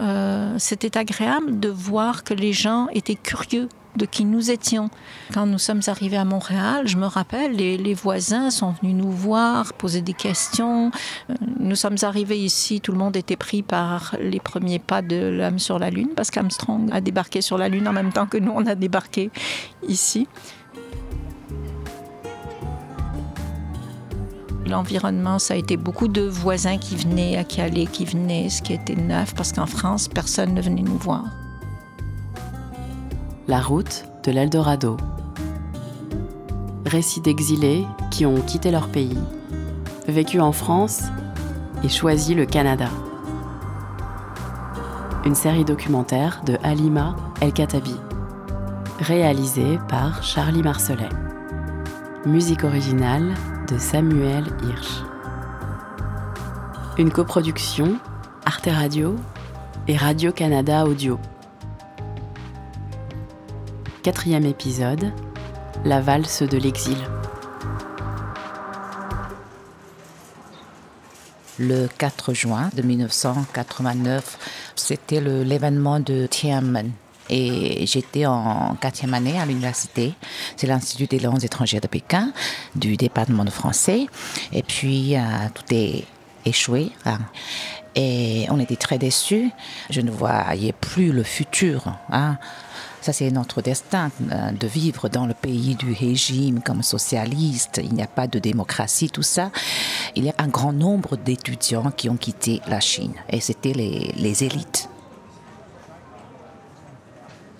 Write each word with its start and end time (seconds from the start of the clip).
euh, 0.00 0.54
c'était 0.58 0.96
agréable 0.96 1.60
de 1.60 1.68
voir 1.68 2.24
que 2.24 2.34
les 2.34 2.52
gens 2.52 2.88
étaient 2.92 3.16
curieux 3.16 3.68
de 3.96 4.06
qui 4.06 4.24
nous 4.24 4.50
étions. 4.50 4.88
Quand 5.34 5.46
nous 5.46 5.58
sommes 5.58 5.80
arrivés 5.88 6.16
à 6.16 6.24
Montréal, 6.24 6.86
je 6.86 6.96
me 6.96 7.06
rappelle, 7.06 7.56
les, 7.56 7.94
voisins 7.94 8.50
sont 8.50 8.72
venus 8.80 8.94
nous 8.94 9.10
voir, 9.10 9.72
poser 9.74 10.00
des 10.00 10.12
questions. 10.12 10.90
Euh, 11.28 11.34
nous 11.58 11.74
sommes 11.74 11.96
arrivés 12.02 12.38
ici, 12.38 12.80
tout 12.80 12.92
le 12.92 12.98
monde 12.98 13.16
était 13.16 13.36
pris 13.36 13.62
par 13.62 14.14
les 14.20 14.40
premiers 14.40 14.78
pas 14.78 15.02
de 15.02 15.16
l'homme 15.16 15.58
sur 15.58 15.78
la 15.78 15.90
Lune, 15.90 16.10
parce 16.14 16.30
qu'Armstrong 16.30 16.88
a 16.92 17.00
débarqué 17.00 17.40
sur 17.42 17.58
la 17.58 17.68
Lune 17.68 17.88
en 17.88 17.92
même 17.92 18.12
temps 18.12 18.26
que 18.26 18.38
nous, 18.38 18.52
on 18.54 18.66
a 18.66 18.74
débarqué 18.74 19.30
ici. 19.86 20.28
L'environnement, 24.70 25.40
ça 25.40 25.54
a 25.54 25.56
été 25.56 25.76
beaucoup 25.76 26.06
de 26.06 26.22
voisins 26.22 26.78
qui 26.78 26.94
venaient, 26.94 27.36
à 27.36 27.44
allaient, 27.60 27.86
qui 27.86 28.04
venaient, 28.04 28.48
ce 28.48 28.62
qui 28.62 28.72
était 28.72 28.94
neuf, 28.94 29.34
parce 29.34 29.52
qu'en 29.52 29.66
France, 29.66 30.06
personne 30.06 30.54
ne 30.54 30.62
venait 30.62 30.82
nous 30.82 30.96
voir. 30.96 31.24
La 33.48 33.60
route 33.60 34.04
de 34.22 34.30
l'Eldorado. 34.30 34.96
Récits 36.86 37.20
d'exilés 37.20 37.84
qui 38.12 38.24
ont 38.24 38.40
quitté 38.42 38.70
leur 38.70 38.86
pays, 38.86 39.18
vécu 40.06 40.38
en 40.38 40.52
France 40.52 41.02
et 41.82 41.88
choisi 41.88 42.36
le 42.36 42.46
Canada. 42.46 42.90
Une 45.24 45.34
série 45.34 45.64
documentaire 45.64 46.42
de 46.46 46.56
Halima 46.62 47.16
El 47.40 47.52
Katabi, 47.52 47.96
réalisée 49.00 49.80
par 49.88 50.22
Charlie 50.22 50.62
Marcelet. 50.62 51.08
Musique 52.24 52.62
originale 52.62 53.34
de 53.70 53.78
Samuel 53.78 54.44
Hirsch. 54.64 55.02
Une 56.98 57.10
coproduction 57.10 57.98
Arte 58.44 58.68
Radio 58.70 59.16
et 59.86 59.96
Radio-Canada 59.96 60.84
Audio. 60.84 61.18
Quatrième 64.02 64.46
épisode 64.46 65.12
La 65.84 66.00
valse 66.00 66.42
de 66.42 66.58
l'exil. 66.58 66.96
Le 71.58 71.86
4 71.98 72.34
juin 72.34 72.70
de 72.74 72.82
1989, 72.82 74.72
c'était 74.74 75.20
l'événement 75.20 76.00
de 76.00 76.26
Tiananmen 76.26 76.90
et 77.30 77.86
j'étais 77.86 78.26
en 78.26 78.74
quatrième 78.80 79.14
année 79.14 79.38
à 79.38 79.46
l'université. 79.46 80.14
C'est 80.56 80.66
l'Institut 80.66 81.06
des 81.06 81.20
langues 81.20 81.44
étrangères 81.44 81.80
de 81.80 81.86
Pékin, 81.86 82.32
du 82.74 82.96
département 82.96 83.44
de 83.44 83.50
français. 83.50 84.06
Et 84.52 84.62
puis, 84.62 85.16
euh, 85.16 85.20
tout 85.54 85.64
est 85.70 86.04
échoué. 86.44 86.90
Hein. 87.06 87.18
Et 87.94 88.46
on 88.50 88.58
était 88.58 88.76
très 88.76 88.98
déçus. 88.98 89.50
Je 89.90 90.00
ne 90.00 90.10
voyais 90.10 90.72
plus 90.72 91.12
le 91.12 91.22
futur. 91.22 91.84
Hein. 92.10 92.36
Ça, 93.00 93.12
c'est 93.12 93.30
notre 93.30 93.62
destin 93.62 94.10
euh, 94.30 94.50
de 94.50 94.66
vivre 94.66 95.08
dans 95.08 95.26
le 95.26 95.34
pays 95.34 95.74
du 95.76 95.92
régime 95.92 96.60
comme 96.60 96.82
socialiste. 96.82 97.80
Il 97.82 97.94
n'y 97.94 98.02
a 98.02 98.06
pas 98.08 98.26
de 98.26 98.38
démocratie, 98.38 99.08
tout 99.08 99.22
ça. 99.22 99.50
Il 100.16 100.24
y 100.24 100.30
a 100.30 100.34
un 100.38 100.48
grand 100.48 100.72
nombre 100.72 101.16
d'étudiants 101.16 101.92
qui 101.96 102.08
ont 102.08 102.16
quitté 102.16 102.60
la 102.68 102.80
Chine. 102.80 103.14
Et 103.30 103.40
c'était 103.40 103.72
les, 103.72 104.12
les 104.16 104.44
élites. 104.44 104.88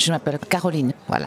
Je 0.00 0.10
m'appelle 0.12 0.38
Caroline, 0.38 0.94
voilà. 1.08 1.26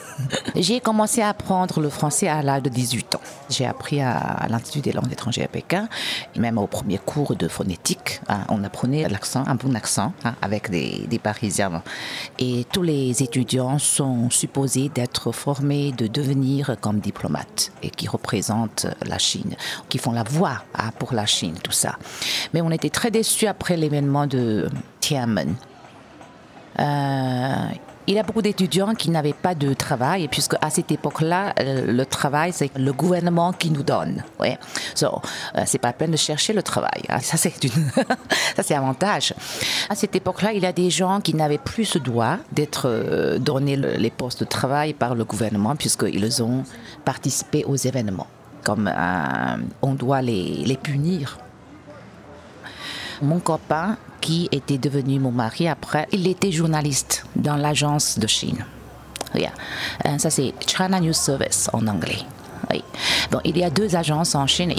J'ai 0.54 0.80
commencé 0.80 1.22
à 1.22 1.30
apprendre 1.30 1.80
le 1.80 1.88
français 1.88 2.28
à 2.28 2.42
l'âge 2.42 2.62
de 2.62 2.68
18 2.68 3.14
ans. 3.14 3.20
J'ai 3.48 3.64
appris 3.64 4.02
à, 4.02 4.46
l'Institut 4.50 4.80
des 4.82 4.92
langues 4.92 5.10
étrangères 5.10 5.46
à 5.46 5.48
Pékin, 5.48 5.88
même 6.36 6.58
au 6.58 6.66
premier 6.66 6.98
cours 6.98 7.34
de 7.34 7.48
phonétique, 7.48 8.20
hein, 8.28 8.40
on 8.50 8.62
apprenait 8.64 9.08
l'accent, 9.08 9.44
un 9.46 9.54
bon 9.54 9.74
accent, 9.74 10.12
hein, 10.24 10.34
avec 10.42 10.68
des, 10.68 11.06
des, 11.08 11.18
Parisiens. 11.18 11.82
Et 12.38 12.66
tous 12.70 12.82
les 12.82 13.22
étudiants 13.22 13.78
sont 13.78 14.28
supposés 14.28 14.90
d'être 14.90 15.32
formés, 15.32 15.92
de 15.92 16.06
devenir 16.06 16.76
comme 16.82 17.00
diplomates 17.00 17.72
et 17.82 17.88
qui 17.88 18.08
représentent 18.08 18.88
la 19.06 19.16
Chine, 19.16 19.56
qui 19.88 19.96
font 19.96 20.12
la 20.12 20.22
voix 20.22 20.64
hein, 20.74 20.90
pour 20.98 21.14
la 21.14 21.24
Chine, 21.24 21.54
tout 21.62 21.72
ça. 21.72 21.96
Mais 22.52 22.60
on 22.60 22.70
était 22.70 22.90
très 22.90 23.10
déçus 23.10 23.46
après 23.46 23.78
l'événement 23.78 24.26
de 24.26 24.68
Tiananmen. 25.00 25.54
Euh, 26.78 27.66
il 28.06 28.14
y 28.14 28.18
a 28.18 28.22
beaucoup 28.22 28.42
d'étudiants 28.42 28.94
qui 28.94 29.10
n'avaient 29.10 29.32
pas 29.32 29.54
de 29.54 29.74
travail, 29.74 30.28
puisque 30.28 30.54
à 30.60 30.70
cette 30.70 30.90
époque-là, 30.90 31.54
euh, 31.60 31.86
le 31.86 32.04
travail, 32.04 32.52
c'est 32.52 32.76
le 32.76 32.92
gouvernement 32.92 33.52
qui 33.52 33.70
nous 33.70 33.82
donne. 33.82 34.24
Ouais. 34.40 34.58
So, 34.94 35.20
euh, 35.56 35.62
c'est 35.66 35.78
pas 35.78 35.92
peine 35.92 36.10
de 36.10 36.16
chercher 36.16 36.52
le 36.52 36.62
travail. 36.62 37.02
Hein. 37.08 37.20
Ça, 37.20 37.36
c'est 37.36 37.62
une... 37.62 37.70
ça, 38.56 38.62
c'est 38.62 38.74
avantage. 38.74 39.34
À 39.88 39.94
cette 39.94 40.16
époque-là, 40.16 40.52
il 40.52 40.62
y 40.62 40.66
a 40.66 40.72
des 40.72 40.90
gens 40.90 41.20
qui 41.20 41.34
n'avaient 41.34 41.58
plus 41.58 41.84
ce 41.84 41.98
droit 41.98 42.38
d'être 42.50 42.88
euh, 42.88 43.38
donnés 43.38 43.76
les 43.76 44.10
postes 44.10 44.40
de 44.40 44.44
travail 44.44 44.94
par 44.94 45.14
le 45.14 45.24
gouvernement, 45.24 45.76
puisqu'ils 45.76 46.42
ont 46.42 46.64
participé 47.04 47.64
aux 47.64 47.76
événements. 47.76 48.26
Comme 48.64 48.92
on 49.82 49.94
doit 49.94 50.22
les, 50.22 50.62
les 50.64 50.76
punir. 50.76 51.38
Mon 53.20 53.40
copain, 53.40 53.96
qui 54.22 54.48
était 54.52 54.78
devenu 54.78 55.18
mon 55.18 55.32
mari 55.32 55.68
après, 55.68 56.08
il 56.12 56.26
était 56.26 56.52
journaliste 56.52 57.26
dans 57.36 57.56
l'agence 57.56 58.18
de 58.18 58.26
Chine. 58.26 58.64
Euh, 59.34 60.18
ça, 60.18 60.30
c'est 60.30 60.54
China 60.66 61.00
News 61.00 61.12
Service 61.12 61.68
en 61.72 61.86
anglais. 61.86 62.20
Bon, 63.30 63.40
il 63.44 63.58
y 63.58 63.64
a 63.64 63.70
deux 63.70 63.96
agences 63.96 64.34
en 64.34 64.46
Chine. 64.46 64.72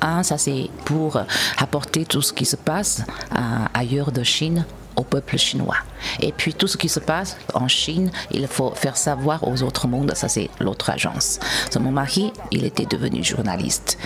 Un, 0.00 0.22
ça 0.22 0.38
c'est 0.38 0.70
pour 0.84 1.20
apporter 1.58 2.04
tout 2.04 2.22
ce 2.22 2.32
qui 2.32 2.44
se 2.44 2.56
passe 2.56 3.02
euh, 3.34 3.40
ailleurs 3.74 4.12
de 4.12 4.22
Chine 4.22 4.64
au 4.96 5.02
peuple 5.02 5.36
chinois. 5.36 5.76
Et 6.20 6.32
puis 6.32 6.54
tout 6.54 6.66
ce 6.66 6.76
qui 6.76 6.88
se 6.88 7.00
passe 7.00 7.36
en 7.54 7.68
Chine, 7.68 8.10
il 8.30 8.46
faut 8.46 8.72
faire 8.74 8.96
savoir 8.96 9.46
aux 9.46 9.62
autres 9.62 9.88
mondes, 9.88 10.12
ça 10.14 10.28
c'est 10.28 10.50
l'autre 10.60 10.90
agence. 10.90 11.38
mon 11.80 11.92
mari, 11.92 12.32
il 12.50 12.64
était 12.64 12.86
devenu 12.86 13.24
journaliste. 13.24 13.98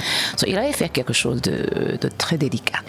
il 0.47 0.57
avait 0.57 0.73
fait 0.73 0.89
quelque 0.89 1.13
chose 1.13 1.43
de, 1.43 1.99
de, 2.01 2.09
très 2.09 2.39
délicat. 2.39 2.81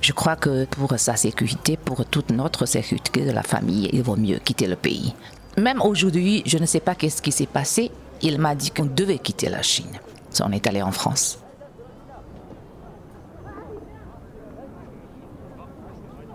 Je 0.00 0.12
crois 0.12 0.36
que 0.36 0.64
pour 0.66 0.92
sa 0.98 1.16
sécurité, 1.16 1.76
pour 1.76 2.04
toute 2.04 2.30
notre 2.30 2.66
sécurité 2.66 3.24
de 3.24 3.32
la 3.32 3.42
famille, 3.42 3.88
il 3.92 4.02
vaut 4.02 4.16
mieux 4.16 4.38
quitter 4.38 4.66
le 4.66 4.76
pays. 4.76 5.14
Même 5.56 5.82
aujourd'hui, 5.82 6.42
je 6.46 6.58
ne 6.58 6.66
sais 6.66 6.80
pas 6.80 6.94
qu'est-ce 6.94 7.22
qui 7.22 7.32
s'est 7.32 7.46
passé. 7.46 7.90
Il 8.22 8.38
m'a 8.38 8.54
dit 8.54 8.70
qu'on 8.70 8.86
devait 8.86 9.18
quitter 9.18 9.48
la 9.48 9.62
Chine. 9.62 9.98
on 10.40 10.52
est 10.52 10.66
allé 10.66 10.82
en 10.82 10.92
France. 10.92 11.38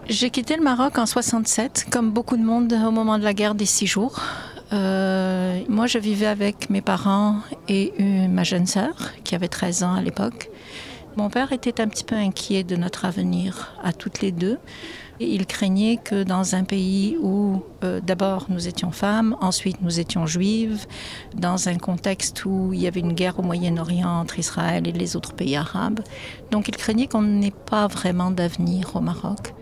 J'ai 0.10 0.30
quitté 0.30 0.58
le 0.58 0.64
Maroc 0.64 0.98
en 0.98 1.06
67, 1.06 1.88
comme 1.90 2.12
beaucoup 2.12 2.36
de 2.36 2.44
monde 2.44 2.74
au 2.74 2.92
moment 2.92 3.18
de 3.18 3.24
la 3.24 3.34
guerre 3.34 3.56
des 3.56 3.66
six 3.66 3.88
jours. 3.88 4.20
Euh, 4.74 5.62
moi, 5.70 5.88
je 5.88 5.98
vivais 5.98 6.26
avec 6.26 6.70
mes 6.70 6.82
parents 6.82 7.38
et 7.70 7.94
ma 8.28 8.44
jeune 8.44 8.66
sœur, 8.66 8.96
qui 9.24 9.34
avait 9.34 9.48
13 9.48 9.84
ans 9.84 9.94
à 9.94 10.02
l'époque. 10.02 10.50
Mon 11.16 11.30
père 11.30 11.54
était 11.54 11.80
un 11.80 11.88
petit 11.88 12.04
peu 12.04 12.16
inquiet 12.16 12.64
de 12.64 12.76
notre 12.76 13.06
avenir 13.06 13.74
à 13.82 13.94
toutes 13.94 14.22
les 14.22 14.32
deux. 14.32 14.58
Il 15.20 15.46
craignait 15.46 15.98
que 15.98 16.24
dans 16.24 16.56
un 16.56 16.64
pays 16.64 17.18
où 17.22 17.64
euh, 17.84 18.02
d'abord 18.02 18.48
nous 18.50 18.68
étions 18.68 18.92
femmes, 18.92 19.38
ensuite 19.40 19.78
nous 19.82 20.00
étions 20.00 20.26
juives, 20.26 20.86
dans 21.36 21.70
un 21.70 21.78
contexte 21.78 22.44
où 22.46 22.74
il 22.74 22.82
y 22.82 22.88
avait 22.88 23.00
une 23.00 23.14
guerre 23.14 23.40
au 23.40 23.44
Moyen-Orient 23.44 24.10
entre 24.10 24.40
Israël 24.40 24.88
et 24.88 24.92
les 24.92 25.16
autres 25.16 25.34
pays 25.34 25.56
arabes, 25.56 26.02
donc 26.50 26.68
il 26.68 26.76
craignait 26.76 27.08
qu'on 27.08 27.22
n'ait 27.22 27.52
pas 27.52 27.88
vraiment 27.88 28.32
d'avenir 28.32 28.96
au 28.96 29.00
Maroc. 29.00 29.54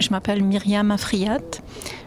Je 0.00 0.10
m'appelle 0.10 0.42
Myriam 0.42 0.90
Afriat. 0.90 1.40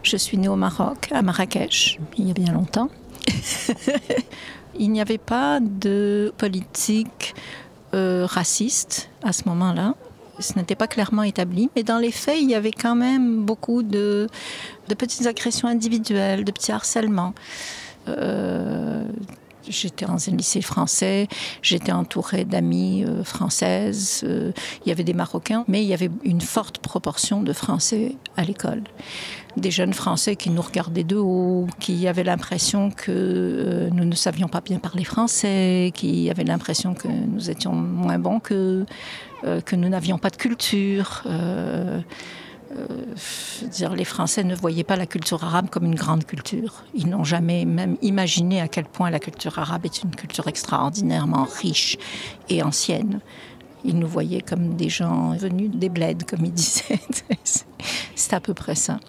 Je 0.03 0.18
suis 0.18 0.38
née 0.38 0.47
au 0.47 0.56
Maroc, 0.56 1.09
à 1.12 1.22
Marrakech, 1.22 2.00
il 2.18 2.28
y 2.28 2.31
a 2.31 2.34
bien 2.34 2.53
longtemps. 2.53 2.90
il 4.79 4.91
n'y 4.91 5.01
avait 5.01 5.18
pas 5.18 5.59
de 5.59 6.34
politique 6.38 7.35
euh, 7.94 8.25
raciste 8.25 9.09
à 9.23 9.34
ce 9.34 9.47
moment-là. 9.47 9.96
Ce 10.40 10.53
n'était 10.57 10.75
pas 10.75 10.87
clairement 10.87 11.23
établi, 11.23 11.70
mais 11.76 11.84
dans 11.84 11.97
les 11.97 12.11
faits, 12.11 12.37
il 12.41 12.49
y 12.49 12.55
avait 12.55 12.72
quand 12.72 12.96
même 12.96 13.46
beaucoup 13.46 13.84
de, 13.84 14.28
petites 14.97 15.26
agressions 15.28 15.67
individuelles, 15.67 16.43
de 16.43 16.52
petits 16.52 16.73
harcèlements. 16.73 17.34
Euh, 18.09 19.05
J'étais 19.67 20.06
dans 20.06 20.29
un 20.29 20.32
lycée 20.35 20.62
français, 20.62 21.28
j'étais 21.62 21.91
entourée 21.91 22.46
d'amis 22.46 23.03
euh, 23.03 23.23
françaises, 23.23 24.22
euh, 24.23 24.52
il 24.85 24.90
y 24.90 24.91
avait 24.91 25.03
des 25.03 25.14
Marocains, 25.14 25.64
mais 25.67 25.84
il 25.84 25.88
y 25.88 25.94
avait 25.94 26.09
une 26.23 26.41
forte 26.41 26.79
proportion 26.79 27.41
de 27.41 27.53
Français 27.53 28.16
à 28.38 28.44
l'école. 28.44 28.84
Des 29.58 29.72
jeunes 29.72 29.94
Français 29.94 30.35
qui 30.35 30.50
nous 30.50 30.62
regardaient 30.62 31.03
de 31.03 31.16
haut, 31.16 31.67
qui 31.79 32.08
avaient 32.08 32.23
l'impression 32.23 32.91
que 32.91 33.12
euh, 33.12 33.90
nous 33.91 34.06
ne 34.06 34.16
savions 34.16 34.47
pas 34.47 34.62
bien 34.62 34.79
parler 34.79 35.03
français, 35.03 35.91
qui 35.94 36.29
avaient 36.29 36.44
l'impression 36.44 36.94
que 36.94 37.08
nous 37.08 37.50
étions 37.50 37.73
moins 37.73 38.20
bons 38.20 38.40
que, 38.40 38.85
que 39.66 39.76
nous 39.76 39.90
n'avions 39.90 40.18
pas 40.18 40.29
de 40.29 40.38
culture. 40.38 41.23
Dire, 43.63 43.96
les 43.96 44.05
Français 44.05 44.43
ne 44.43 44.55
voyaient 44.55 44.84
pas 44.84 44.96
la 44.96 45.05
culture 45.05 45.43
arabe 45.43 45.69
comme 45.69 45.85
une 45.85 45.96
grande 45.96 46.25
culture. 46.25 46.84
Ils 46.93 47.07
n'ont 47.07 47.23
jamais 47.23 47.66
même 47.66 47.97
imaginé 48.02 48.61
à 48.61 48.67
quel 48.67 48.85
point 48.85 49.09
la 49.09 49.19
culture 49.19 49.57
arabe 49.59 49.85
est 49.85 50.03
une 50.03 50.16
culture 50.16 50.47
extraordinairement 50.47 51.47
riche 51.61 51.97
et 52.49 52.63
ancienne. 52.63 53.22
Ils 53.84 53.97
nous 53.99 54.07
voyaient 54.07 54.41
comme 54.41 54.75
des 54.75 54.90
gens 54.90 55.35
venus 55.35 55.69
des 55.72 55.90
bleds, 55.90 56.25
comme 56.28 56.43
ils 56.43 56.53
disaient. 56.53 56.99
c'est 58.16 58.34
à 58.34 58.40
peu 58.40 58.53
près 58.53 58.75
ça. 58.75 58.99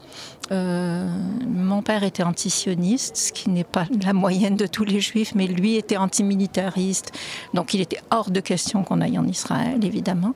Euh, 0.52 1.08
mon 1.46 1.82
père 1.82 2.04
était 2.04 2.22
antisioniste, 2.22 3.16
ce 3.16 3.32
qui 3.32 3.50
n'est 3.50 3.64
pas 3.64 3.86
la 4.04 4.12
moyenne 4.12 4.56
de 4.56 4.66
tous 4.66 4.84
les 4.84 5.00
juifs, 5.00 5.34
mais 5.34 5.46
lui 5.46 5.76
était 5.76 5.96
antimilitariste. 5.96 7.12
Donc 7.54 7.74
il 7.74 7.80
était 7.80 8.00
hors 8.10 8.30
de 8.30 8.40
question 8.40 8.84
qu'on 8.84 9.00
aille 9.00 9.18
en 9.18 9.26
Israël, 9.26 9.84
évidemment. 9.84 10.34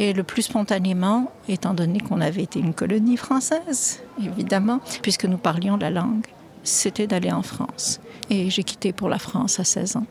Et 0.00 0.12
le 0.12 0.22
plus 0.22 0.42
spontanément, 0.42 1.32
étant 1.48 1.74
donné 1.74 1.98
qu'on 1.98 2.20
avait 2.20 2.44
été 2.44 2.60
une 2.60 2.72
colonie 2.72 3.16
française, 3.16 4.00
évidemment, 4.24 4.78
puisque 5.02 5.24
nous 5.24 5.38
parlions 5.38 5.76
la 5.76 5.90
langue, 5.90 6.24
c'était 6.62 7.08
d'aller 7.08 7.32
en 7.32 7.42
France. 7.42 7.98
Et 8.30 8.48
j'ai 8.48 8.62
quitté 8.62 8.92
pour 8.92 9.08
la 9.08 9.18
France 9.18 9.58
à 9.58 9.64
16 9.64 9.96
ans. 9.96 10.06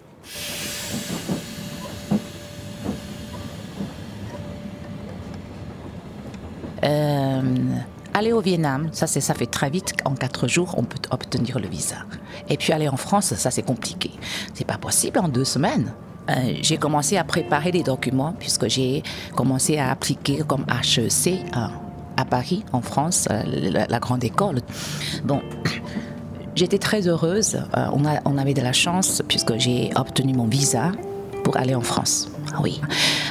Euh, 6.83 7.41
aller 8.13 8.33
au 8.33 8.41
Vietnam, 8.41 8.89
ça, 8.91 9.07
ça 9.07 9.33
fait 9.33 9.45
très 9.45 9.69
vite. 9.69 9.93
En 10.03 10.15
quatre 10.15 10.49
jours, 10.49 10.75
on 10.77 10.83
peut 10.83 10.99
obtenir 11.11 11.59
le 11.59 11.69
visa. 11.69 11.95
Et 12.49 12.57
puis 12.57 12.73
aller 12.73 12.89
en 12.89 12.97
France, 12.97 13.33
ça 13.35 13.51
c'est 13.51 13.63
compliqué. 13.63 14.11
C'est 14.53 14.67
pas 14.67 14.77
possible 14.77 15.19
en 15.19 15.29
deux 15.29 15.45
semaines. 15.45 15.93
Euh, 16.29 16.53
j'ai 16.62 16.77
commencé 16.77 17.18
à 17.18 17.24
préparer 17.24 17.71
des 17.71 17.83
documents 17.83 18.33
puisque 18.38 18.68
j'ai 18.68 19.03
commencé 19.35 19.77
à 19.77 19.91
appliquer 19.91 20.39
comme 20.47 20.65
HEC 20.69 21.45
à, 21.53 22.25
Paris, 22.25 22.63
en 22.74 22.81
France, 22.81 23.27
euh, 23.31 23.85
la, 23.88 24.00
grande 24.00 24.24
école. 24.24 24.59
Bon, 25.24 25.41
j'étais 26.56 26.79
très 26.79 27.07
heureuse. 27.07 27.59
on, 27.74 28.06
a, 28.06 28.19
on 28.25 28.38
avait 28.38 28.56
de 28.56 28.62
la 28.62 28.74
chance 28.74 29.21
puisque 29.27 29.57
j'ai 29.57 29.91
obtenu 29.95 30.33
mon 30.33 30.45
visa 30.45 30.91
pour 31.44 31.57
aller 31.57 31.75
en 31.75 31.81
France. 31.81 32.27
Ah 32.53 32.59
oui. 32.62 32.81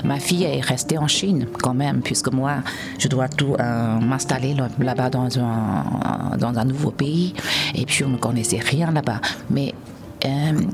Ma 0.04 0.18
fille 0.18 0.44
est 0.44 0.60
restée 0.60 0.98
en 0.98 1.08
Chine 1.08 1.46
quand 1.62 1.74
même, 1.74 2.00
puisque 2.00 2.32
moi, 2.32 2.56
je 2.98 3.08
dois 3.08 3.28
tout 3.28 3.56
euh, 3.58 4.00
m'installer 4.00 4.54
là-bas 4.78 5.10
dans 5.10 5.38
un, 5.38 6.36
dans 6.38 6.58
un 6.58 6.64
nouveau 6.64 6.90
pays. 6.90 7.34
Et 7.74 7.84
puis, 7.84 8.04
on 8.04 8.08
ne 8.08 8.16
connaissait 8.16 8.58
rien 8.58 8.90
là-bas. 8.90 9.20
Mais 9.50 9.74
euh, 9.74 9.95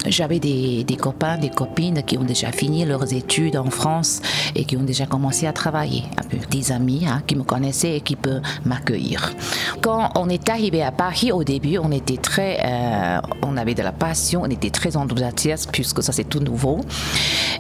j'avais 0.07 0.39
des, 0.39 0.85
copains, 1.01 1.39
des 1.39 1.51
copines 1.51 2.03
qui 2.03 2.19
ont 2.19 2.25
déjà 2.25 2.53
fini 2.53 2.85
leurs 2.85 3.13
études 3.13 3.57
en 3.57 3.71
France 3.71 4.21
et 4.55 4.65
qui 4.65 4.77
ont 4.77 4.83
déjà 4.83 5.07
commencé 5.07 5.47
à 5.47 5.53
travailler. 5.53 6.05
Des 6.51 6.73
amis 6.73 7.07
hein, 7.07 7.23
qui 7.27 7.37
me 7.37 7.43
connaissaient 7.43 7.97
et 7.97 8.01
qui 8.01 8.17
peuvent 8.17 8.43
m'accueillir. 8.65 9.33
Quand 9.81 10.11
on 10.17 10.29
est 10.29 10.49
arrivé 10.49 10.83
à 10.83 10.93
Paris, 10.93 11.33
au 11.33 11.45
début, 11.45 11.79
on 11.79 11.91
était 11.91 12.17
très, 12.17 12.59
euh, 12.65 13.21
on 13.43 13.57
avait 13.57 13.75
de 13.75 13.83
la 13.83 13.93
passion, 13.93 14.43
on 14.43 14.51
était 14.51 14.71
très 14.71 14.97
enthousiastes 14.97 15.71
puisque 15.73 16.03
ça 16.03 16.13
c'est 16.13 16.29
tout 16.29 16.41
nouveau. 16.41 16.81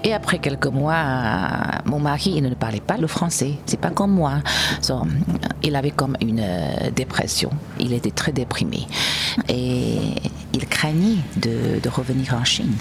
Et 0.04 0.12
après 0.12 0.38
quelques 0.38 0.66
mois, 0.66 0.94
euh, 0.94 1.78
mon 1.86 2.00
mari 2.00 2.34
il 2.36 2.42
ne 2.42 2.54
parlait 2.54 2.80
pas 2.80 2.96
le 2.96 3.06
français. 3.06 3.54
C'est 3.66 3.80
pas 3.80 3.90
comme 3.90 4.12
moi. 4.12 4.34
il 5.62 5.76
avait 5.76 5.90
comme 5.90 6.16
une 6.20 6.44
dépression. 6.94 7.50
Il 7.78 7.92
était 7.92 8.10
très 8.10 8.32
déprimé 8.32 8.86
et 9.48 9.98
il 10.54 10.66
craignait 10.66 11.18
de 11.36 11.81
de, 11.82 11.88
revenir 11.88 12.34
en 12.34 12.44
Chine. 12.44 12.74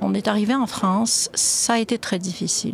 On 0.00 0.14
est 0.14 0.28
arrivé 0.28 0.54
en 0.54 0.66
France, 0.66 1.30
ça 1.34 1.74
a 1.74 1.78
été 1.78 1.96
très 1.96 2.18
difficile. 2.18 2.72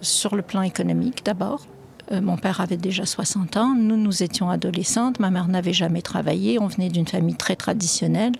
Sur 0.00 0.34
le 0.36 0.42
plan 0.42 0.62
économique 0.62 1.24
d'abord, 1.24 1.66
euh, 2.12 2.20
mon 2.20 2.36
père 2.36 2.60
avait 2.60 2.76
déjà 2.76 3.06
60 3.06 3.56
ans, 3.56 3.74
nous, 3.76 3.96
nous 3.96 4.22
étions 4.22 4.50
adolescentes, 4.50 5.20
ma 5.20 5.30
mère 5.30 5.48
n'avait 5.48 5.72
jamais 5.72 6.02
travaillé, 6.02 6.58
on 6.58 6.66
venait 6.66 6.88
d'une 6.88 7.06
famille 7.06 7.36
très 7.36 7.56
traditionnelle. 7.56 8.32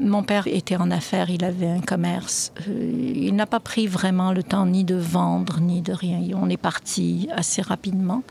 Mon 0.00 0.22
père 0.22 0.46
était 0.46 0.76
en 0.76 0.90
affaires, 0.90 1.28
il 1.30 1.44
avait 1.44 1.68
un 1.68 1.80
commerce. 1.80 2.52
Euh, 2.68 3.12
il 3.14 3.34
n'a 3.34 3.46
pas 3.46 3.60
pris 3.60 3.86
vraiment 3.86 4.32
le 4.32 4.42
temps 4.42 4.66
ni 4.66 4.84
de 4.84 4.94
vendre, 4.94 5.60
ni 5.60 5.82
de 5.82 5.92
rien. 5.92 6.20
On 6.34 6.48
est 6.48 6.56
parti 6.56 7.28
assez 7.34 7.60
rapidement. 7.60 8.22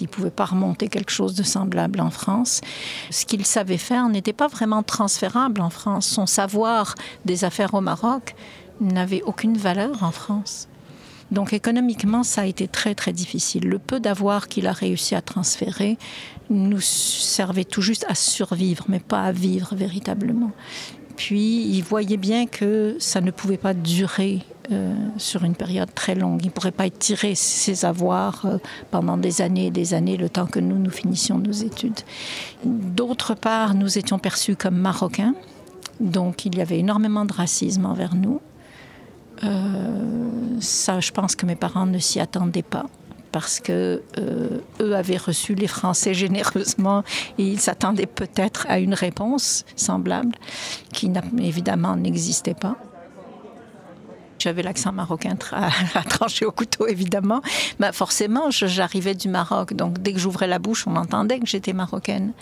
Il 0.00 0.04
ne 0.04 0.08
pouvait 0.08 0.30
pas 0.30 0.46
remonter 0.46 0.88
quelque 0.88 1.10
chose 1.10 1.34
de 1.34 1.42
semblable 1.42 2.00
en 2.00 2.10
France. 2.10 2.62
Ce 3.10 3.26
qu'il 3.26 3.44
savait 3.44 3.76
faire 3.76 4.08
n'était 4.08 4.32
pas 4.32 4.46
vraiment 4.46 4.82
transférable 4.82 5.60
en 5.60 5.68
France. 5.68 6.06
Son 6.06 6.26
savoir 6.26 6.94
des 7.24 7.44
affaires 7.44 7.74
au 7.74 7.82
Maroc 7.82 8.34
n'avait 8.80 9.22
aucune 9.22 9.58
valeur 9.58 10.02
en 10.02 10.10
France. 10.10 10.69
Donc 11.30 11.52
économiquement, 11.52 12.22
ça 12.22 12.42
a 12.42 12.46
été 12.46 12.68
très 12.68 12.94
très 12.94 13.12
difficile. 13.12 13.68
Le 13.68 13.78
peu 13.78 14.00
d'avoir 14.00 14.48
qu'il 14.48 14.66
a 14.66 14.72
réussi 14.72 15.14
à 15.14 15.22
transférer 15.22 15.96
nous 16.48 16.80
servait 16.80 17.64
tout 17.64 17.82
juste 17.82 18.04
à 18.08 18.14
survivre, 18.14 18.84
mais 18.88 19.00
pas 19.00 19.22
à 19.22 19.32
vivre 19.32 19.74
véritablement. 19.74 20.50
Puis 21.16 21.66
il 21.66 21.82
voyait 21.82 22.16
bien 22.16 22.46
que 22.46 22.96
ça 22.98 23.20
ne 23.20 23.30
pouvait 23.30 23.58
pas 23.58 23.74
durer 23.74 24.40
euh, 24.72 24.94
sur 25.18 25.44
une 25.44 25.54
période 25.54 25.92
très 25.94 26.14
longue. 26.14 26.40
Il 26.42 26.46
ne 26.46 26.52
pourrait 26.52 26.70
pas 26.70 26.86
étirer 26.86 27.34
ses 27.34 27.84
avoirs 27.84 28.46
euh, 28.46 28.58
pendant 28.90 29.16
des 29.16 29.42
années 29.42 29.66
et 29.66 29.70
des 29.70 29.94
années, 29.94 30.16
le 30.16 30.28
temps 30.28 30.46
que 30.46 30.60
nous, 30.60 30.78
nous 30.78 30.90
finissions 30.90 31.38
nos 31.38 31.52
études. 31.52 32.00
D'autre 32.64 33.34
part, 33.34 33.74
nous 33.74 33.98
étions 33.98 34.18
perçus 34.18 34.56
comme 34.56 34.76
Marocains, 34.76 35.34
donc 35.98 36.46
il 36.46 36.56
y 36.56 36.60
avait 36.60 36.78
énormément 36.78 37.24
de 37.24 37.32
racisme 37.32 37.84
envers 37.84 38.14
nous. 38.14 38.40
Euh, 39.42 40.60
ça, 40.60 41.00
je 41.00 41.10
pense 41.10 41.36
que 41.36 41.46
mes 41.46 41.56
parents 41.56 41.86
ne 41.86 41.98
s'y 41.98 42.20
attendaient 42.20 42.62
pas 42.62 42.86
parce 43.32 43.60
que 43.60 44.02
euh, 44.18 44.58
eux 44.80 44.96
avaient 44.96 45.16
reçu 45.16 45.54
les 45.54 45.68
Français 45.68 46.14
généreusement 46.14 47.04
et 47.38 47.44
ils 47.44 47.60
s'attendaient 47.60 48.06
peut-être 48.06 48.66
à 48.68 48.78
une 48.78 48.94
réponse 48.94 49.64
semblable 49.76 50.34
qui 50.92 51.10
évidemment 51.38 51.96
n'existait 51.96 52.54
pas. 52.54 52.76
J'avais 54.40 54.62
l'accent 54.62 54.92
marocain 54.92 55.36
à, 55.52 56.02
trancher 56.02 56.46
au 56.46 56.52
couteau, 56.52 56.86
évidemment. 56.86 57.42
Mais 57.78 57.92
forcément, 57.92 58.50
j'arrivais 58.50 59.14
du 59.14 59.28
Maroc. 59.28 59.74
Donc, 59.74 59.98
dès 60.00 60.12
que 60.12 60.18
j'ouvrais 60.18 60.46
la 60.46 60.58
bouche, 60.58 60.86
on 60.86 60.96
entendait 60.96 61.38
que 61.38 61.46
j'étais 61.46 61.72
marocaine. 61.72 62.32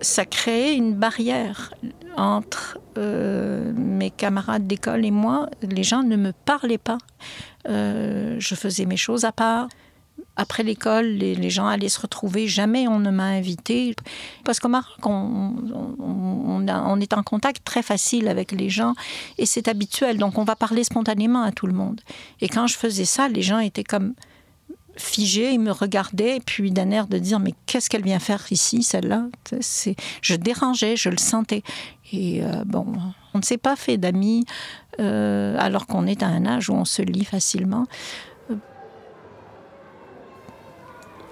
Ça 0.00 0.24
créait 0.24 0.74
une 0.74 0.94
barrière 0.94 1.74
entre 2.16 2.78
euh, 2.98 3.72
mes 3.76 4.10
camarades 4.10 4.66
d'école 4.66 5.04
et 5.04 5.10
moi. 5.10 5.48
Les 5.62 5.84
gens 5.84 6.02
ne 6.02 6.16
me 6.16 6.32
parlaient 6.32 6.78
pas. 6.78 6.98
Euh, 7.68 8.36
je 8.38 8.54
faisais 8.54 8.86
mes 8.86 8.96
choses 8.96 9.24
à 9.24 9.32
part 9.32 9.68
après 10.36 10.62
l'école, 10.62 11.06
les, 11.06 11.50
gens 11.50 11.66
allaient 11.66 11.88
se 11.88 12.00
retrouver. 12.00 12.48
Jamais 12.48 12.88
on 12.88 12.98
ne 12.98 13.10
m'a 13.10 13.24
invité. 13.24 13.94
Parce 14.44 14.58
qu'au 14.58 14.68
Maroc, 14.68 14.98
on, 15.04 17.00
est 17.00 17.12
en 17.12 17.22
contact 17.22 17.64
très 17.64 17.82
facile 17.82 18.28
avec 18.28 18.52
les 18.52 18.70
gens 18.70 18.94
et 19.38 19.46
c'est 19.46 19.68
habituel. 19.68 20.18
Donc 20.18 20.38
on 20.38 20.44
va 20.44 20.56
parler 20.56 20.84
spontanément 20.84 21.42
à 21.42 21.52
tout 21.52 21.66
le 21.66 21.72
monde. 21.72 22.00
Et 22.40 22.48
quand 22.48 22.66
je 22.66 22.76
faisais 22.76 23.04
ça, 23.04 23.28
les 23.28 23.42
gens 23.42 23.58
étaient 23.58 23.84
comme 23.84 24.14
figés, 24.96 25.52
ils 25.52 25.60
me 25.60 25.72
regardaient, 25.72 26.36
et 26.36 26.40
puis 26.40 26.70
d'un 26.70 26.90
air 26.90 27.06
de 27.06 27.18
dire 27.18 27.40
Mais 27.40 27.52
qu'est-ce 27.66 27.90
qu'elle 27.90 28.04
vient 28.04 28.18
faire 28.18 28.44
ici, 28.50 28.82
celle-là? 28.82 29.26
Je 30.22 30.34
dérangeais, 30.36 30.96
je 30.96 31.08
le 31.08 31.18
sentais. 31.18 31.62
Et 32.12 32.44
euh, 32.44 32.64
bon, 32.64 32.86
on 33.34 33.38
ne 33.38 33.42
s'est 33.42 33.58
pas 33.58 33.76
fait 33.76 33.96
d'amis 33.96 34.46
euh, 35.00 35.56
alors 35.58 35.86
qu'on 35.86 36.06
est 36.06 36.22
à 36.22 36.28
un 36.28 36.46
âge 36.46 36.70
où 36.70 36.74
on 36.74 36.84
se 36.84 37.02
lit 37.02 37.24
facilement. 37.24 37.86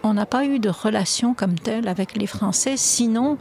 On 0.03 0.15
n'a 0.15 0.27
pas 0.27 0.45
eu 0.45 0.59
de 0.59 0.69
relation 0.69 1.35
comme 1.35 1.59
telle 1.59 1.89
avec 1.89 2.17
les 2.17 2.27
Français, 2.27 2.77
sinon 2.77 3.39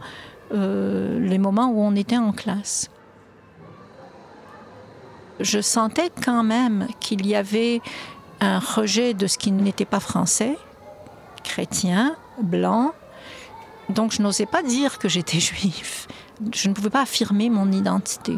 euh, 0.52 1.18
les 1.18 1.38
moments 1.38 1.68
où 1.68 1.80
on 1.80 1.94
était 1.96 2.18
en 2.18 2.32
classe. 2.32 2.90
Je 5.40 5.60
sentais 5.60 6.10
quand 6.24 6.42
même 6.42 6.86
qu'il 7.00 7.26
y 7.26 7.34
avait 7.34 7.80
un 8.40 8.58
rejet 8.58 9.14
de 9.14 9.26
ce 9.26 9.38
qui 9.38 9.50
n'était 9.50 9.84
pas 9.84 10.00
français, 10.00 10.56
chrétien, 11.42 12.16
blanc. 12.40 12.92
Donc 13.88 14.12
je 14.12 14.22
n'osais 14.22 14.46
pas 14.46 14.62
dire 14.62 14.98
que 14.98 15.08
j'étais 15.08 15.40
juif. 15.40 16.06
Je 16.54 16.68
ne 16.68 16.74
pouvais 16.74 16.90
pas 16.90 17.02
affirmer 17.02 17.50
mon 17.50 17.72
identité. 17.72 18.36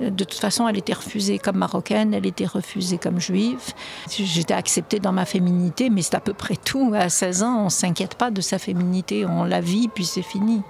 De 0.00 0.24
toute 0.24 0.40
façon, 0.40 0.66
elle 0.66 0.78
était 0.78 0.94
refusée 0.94 1.38
comme 1.38 1.56
marocaine, 1.56 2.14
elle 2.14 2.26
était 2.26 2.46
refusée 2.46 2.98
comme 2.98 3.20
juive. 3.20 3.72
J'étais 4.08 4.54
acceptée 4.54 4.98
dans 4.98 5.12
ma 5.12 5.26
féminité, 5.26 5.90
mais 5.90 6.02
c'est 6.02 6.14
à 6.14 6.20
peu 6.20 6.32
près 6.32 6.56
tout. 6.56 6.92
À 6.94 7.08
16 7.08 7.42
ans, 7.42 7.64
on 7.66 7.68
s'inquiète 7.68 8.14
pas 8.14 8.30
de 8.30 8.40
sa 8.40 8.58
féminité, 8.58 9.26
on 9.26 9.44
la 9.44 9.60
vit, 9.60 9.88
puis 9.88 10.04
c'est 10.04 10.22
fini. 10.22 10.62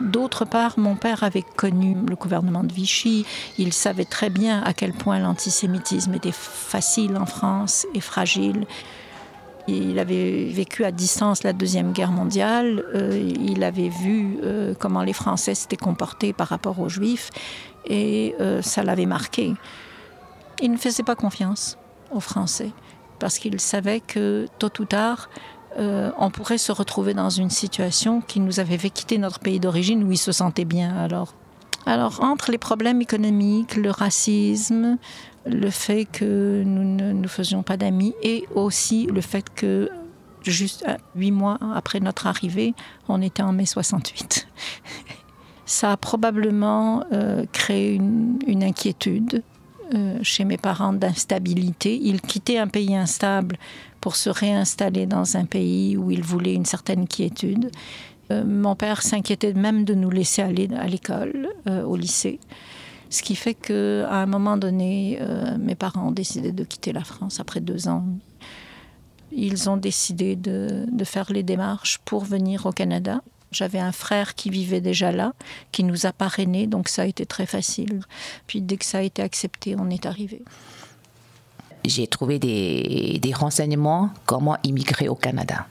D'autre 0.00 0.44
part, 0.44 0.78
mon 0.78 0.94
père 0.94 1.24
avait 1.24 1.44
connu 1.56 1.96
le 2.08 2.16
gouvernement 2.16 2.64
de 2.64 2.72
Vichy. 2.72 3.26
Il 3.58 3.72
savait 3.72 4.04
très 4.04 4.30
bien 4.30 4.62
à 4.62 4.72
quel 4.72 4.92
point 4.92 5.18
l'antisémitisme 5.18 6.14
était 6.14 6.32
facile 6.32 7.16
en 7.16 7.26
France 7.26 7.86
et 7.94 8.00
fragile. 8.00 8.66
Il 9.68 9.98
avait 9.98 10.46
vécu 10.46 10.84
à 10.84 10.90
distance 10.90 11.42
la 11.42 11.52
Deuxième 11.52 11.92
Guerre 11.92 12.10
mondiale. 12.10 12.82
Euh, 12.94 13.32
il 13.40 13.62
avait 13.62 13.88
vu 13.88 14.38
euh, 14.42 14.74
comment 14.78 15.02
les 15.02 15.12
Français 15.12 15.54
s'étaient 15.54 15.76
comportés 15.76 16.32
par 16.32 16.48
rapport 16.48 16.80
aux 16.80 16.88
Juifs 16.88 17.30
et 17.86 18.34
euh, 18.40 18.62
ça 18.62 18.82
l'avait 18.82 19.06
marqué. 19.06 19.54
Il 20.62 20.70
ne 20.72 20.76
faisait 20.76 21.02
pas 21.02 21.16
confiance 21.16 21.78
aux 22.10 22.20
Français 22.20 22.70
parce 23.18 23.38
qu'il 23.38 23.60
savait 23.60 24.00
que 24.00 24.46
tôt 24.58 24.70
ou 24.80 24.84
tard, 24.84 25.28
euh, 25.78 26.10
on 26.18 26.30
pourrait 26.30 26.58
se 26.58 26.72
retrouver 26.72 27.14
dans 27.14 27.30
une 27.30 27.50
situation 27.50 28.20
qui 28.20 28.40
nous 28.40 28.60
avait 28.60 28.78
fait 28.78 28.90
quitter 28.90 29.18
notre 29.18 29.38
pays 29.38 29.60
d'origine 29.60 30.02
où 30.04 30.12
il 30.12 30.18
se 30.18 30.32
sentait 30.32 30.64
bien. 30.64 30.96
Alors, 30.96 31.34
Alors, 31.86 32.22
entre 32.22 32.50
les 32.50 32.58
problèmes 32.58 33.00
économiques, 33.00 33.76
le 33.76 33.90
racisme, 33.90 34.98
le 35.46 35.70
fait 35.70 36.04
que 36.04 36.62
nous 36.64 36.84
ne 36.84 37.12
nous 37.12 37.28
faisions 37.28 37.62
pas 37.62 37.76
d'amis 37.76 38.14
et 38.22 38.46
aussi 38.54 39.06
le 39.06 39.20
fait 39.20 39.48
que 39.54 39.90
juste 40.42 40.84
huit 41.14 41.30
mois 41.30 41.58
après 41.74 42.00
notre 42.00 42.26
arrivée, 42.26 42.74
on 43.08 43.22
était 43.22 43.42
en 43.42 43.52
mai 43.52 43.66
68. 43.66 44.48
Ça 45.70 45.92
a 45.92 45.96
probablement 45.96 47.04
euh, 47.12 47.44
créé 47.52 47.94
une, 47.94 48.64
inquiétude 48.64 49.44
euh, 49.94 50.18
chez 50.20 50.44
mes 50.44 50.56
parents 50.56 50.92
d'instabilité. 50.92 51.96
Ils 51.96 52.20
quittaient 52.20 52.58
un 52.58 52.66
pays 52.66 52.96
instable 52.96 53.56
pour 54.00 54.16
se 54.16 54.30
réinstaller 54.30 55.06
dans 55.06 55.36
un 55.36 55.44
pays 55.44 55.96
où 55.96 56.10
ils 56.10 56.24
voulaient 56.24 56.54
une 56.54 56.64
certaine 56.64 57.06
quiétude. 57.06 57.70
Euh, 58.32 58.44
mon 58.44 58.74
père 58.74 59.00
s'inquiétait 59.02 59.54
même 59.54 59.84
de 59.84 59.94
nous 59.94 60.10
laisser 60.10 60.42
aller 60.42 60.68
à 60.76 60.88
l'école, 60.88 61.48
au 61.86 61.94
lycée. 61.94 62.40
Ce 63.08 63.22
qui 63.22 63.36
fait 63.36 63.54
qu'à 63.54 64.10
un 64.10 64.26
moment 64.26 64.56
donné, 64.56 65.20
mes 65.60 65.76
parents 65.76 66.08
ont 66.08 66.12
décidé 66.12 66.50
de 66.50 66.64
quitter 66.64 66.92
la 66.92 67.04
France 67.04 67.38
après 67.38 67.60
deux 67.60 67.86
ans. 67.86 68.04
Ils 69.30 69.70
ont 69.70 69.76
décidé 69.76 70.34
de 70.34 71.04
faire 71.04 71.32
les 71.32 71.44
démarches 71.44 71.98
pour 72.04 72.24
venir 72.24 72.66
au 72.66 72.72
Canada. 72.72 73.22
J'avais 73.52 73.78
un 73.78 73.92
frère 73.92 74.34
qui 74.34 74.50
vivait 74.50 74.80
déjà 74.80 75.12
là, 75.12 75.32
qui 75.72 75.84
nous 75.84 76.06
a 76.06 76.12
parrainés, 76.12 76.66
donc 76.66 76.88
ça 76.88 77.02
a 77.02 77.06
été 77.06 77.26
très 77.26 77.46
facile. 77.46 78.00
Puis 78.46 78.60
dès 78.60 78.76
que 78.76 78.84
ça 78.84 78.98
a 78.98 79.02
été 79.02 79.22
accepté, 79.22 79.74
on 79.78 79.90
est 79.90 80.06
arrivé. 80.06 80.42
J'ai 81.84 82.06
trouvé 82.06 82.38
des, 82.38 83.18
des 83.20 83.32
renseignements 83.32 84.10
comment 84.26 84.56
immigrer 84.62 85.08
au 85.08 85.14
Canada 85.14 85.66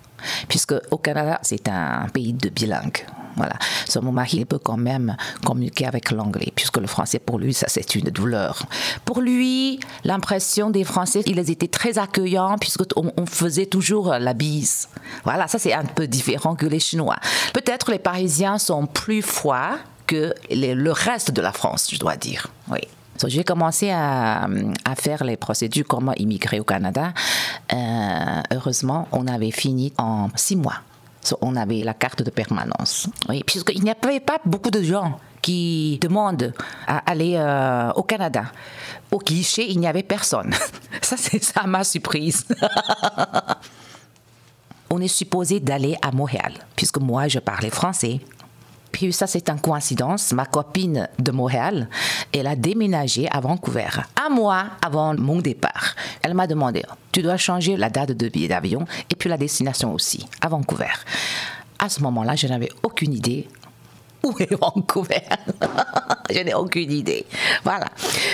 puisque 0.48 0.76
au 0.92 0.98
Canada, 0.98 1.40
c'est 1.42 1.68
un 1.68 2.08
pays 2.14 2.34
de 2.34 2.50
bilingue. 2.50 3.06
Voilà. 3.36 3.56
mon 4.02 4.12
mari 4.12 4.46
peut 4.46 4.60
quand 4.60 4.78
même 4.78 5.16
communiquer 5.46 5.86
avec 5.86 6.12
l'anglais, 6.12 6.52
puisque 6.56 6.78
le 6.78 6.88
français 6.88 7.20
pour 7.20 7.40
lui, 7.40 7.54
ça 7.54 7.68
c'est 7.68 7.96
une 7.96 8.10
douleur. 8.10 8.64
Pour 9.06 9.22
lui, 9.22 9.80
l'impression 10.04 10.70
des 10.70 10.84
Français, 10.84 11.22
ils 11.26 11.40
étaient 11.40 11.68
très 11.68 11.98
accueillants, 11.98 12.58
puisqu'on 12.58 13.12
on 13.16 13.26
faisait 13.26 13.66
toujours 13.66 14.14
la 14.20 14.34
bise. 14.34 14.90
Voilà, 15.24 15.48
ça 15.48 15.60
c'est 15.60 15.74
un 15.74 15.86
peu 15.86 16.08
différent 16.08 16.56
que 16.56 16.66
les 16.66 16.80
Chinois. 16.80 17.18
Peut-être 17.54 17.92
les 17.92 18.00
Parisiens 18.00 18.58
sont 18.58 18.86
plus 18.86 19.22
froids 19.22 19.78
que 20.08 20.34
le 20.50 20.92
reste 20.92 21.32
de 21.32 21.42
la 21.42 21.52
France, 21.52 21.90
je 21.92 22.00
dois 22.00 22.16
dire. 22.16 22.48
Oui 22.70 22.82
j'ai 23.28 23.44
commencé 23.44 23.90
à, 23.92 24.48
faire 24.96 25.24
les 25.24 25.38
procédures 25.38 25.86
comment 25.88 26.14
immigrer 26.14 26.60
au 26.60 26.64
Canada. 26.64 27.14
Euh, 27.74 28.42
heureusement, 28.52 29.08
on 29.12 29.28
avait 29.28 29.52
fini 29.52 29.94
en 29.98 30.30
six 30.36 30.56
mois. 30.56 30.82
On 31.42 31.56
avait 31.56 31.84
la 31.84 31.94
carte 31.94 32.24
de 32.24 32.30
permanence. 32.30 33.08
Oui, 33.28 33.44
puisqu'il 33.46 33.84
n'y 33.84 33.92
avait 33.92 34.20
pas 34.20 34.40
beaucoup 34.46 34.72
de 34.72 34.82
gens 34.82 35.20
qui 35.42 36.00
demandent 36.02 36.54
à 36.88 36.98
aller 37.10 37.36
euh, 37.36 37.92
au 37.94 38.04
Canada. 38.04 38.46
Au 39.12 39.20
cliché, 39.20 39.70
il 39.70 39.80
n'y 39.80 39.88
avait 39.88 40.04
personne. 40.04 40.54
Ça, 41.02 41.18
c'est 41.18 41.44
ça 41.44 41.64
ma 41.66 41.84
surprise. 41.84 42.46
on 44.90 45.02
est 45.02 45.08
supposé 45.08 45.60
d'aller 45.60 45.96
à 46.02 46.12
Montréal, 46.12 46.54
puisque 46.76 46.98
moi, 46.98 47.28
je 47.28 47.40
parlais 47.40 47.70
français. 47.70 48.20
Ça, 49.12 49.28
c'est 49.28 49.50
une 49.50 49.60
coïncidence. 49.60 50.34
Ma 50.34 50.46
copine 50.46 51.08
de 51.20 51.32
Montréal, 51.32 51.88
elle 52.34 52.48
a 52.48 52.56
déménagé 52.56 53.30
à 53.32 53.40
Vancouver 53.40 53.88
un 54.22 54.30
mois 54.30 54.66
avant 54.86 55.16
mon 55.16 55.40
départ. 55.40 55.96
Elle 56.22 56.34
m'a 56.34 56.48
demandé, 56.48 56.84
tu 57.12 57.22
dois 57.22 57.38
changer 57.38 57.78
la 57.78 57.90
date 57.90 58.12
de 58.12 58.28
billet 58.28 58.50
d'avion 58.50 58.86
et 59.10 59.16
puis 59.16 59.30
la 59.30 59.38
destination 59.38 59.94
aussi, 59.94 60.28
à 60.42 60.50
Vancouver. 60.50 60.92
À 61.80 61.88
ce 61.88 62.02
moment-là, 62.02 62.36
je 62.36 62.48
n'avais 62.48 62.70
aucune 62.84 63.14
idée 63.14 63.48
où 64.22 64.36
est 64.38 64.54
Vancouver 64.54 65.24
Je 66.30 66.40
n'ai 66.40 66.54
aucune 66.54 66.92
idée. 66.92 67.26
Voilà. 67.64 67.86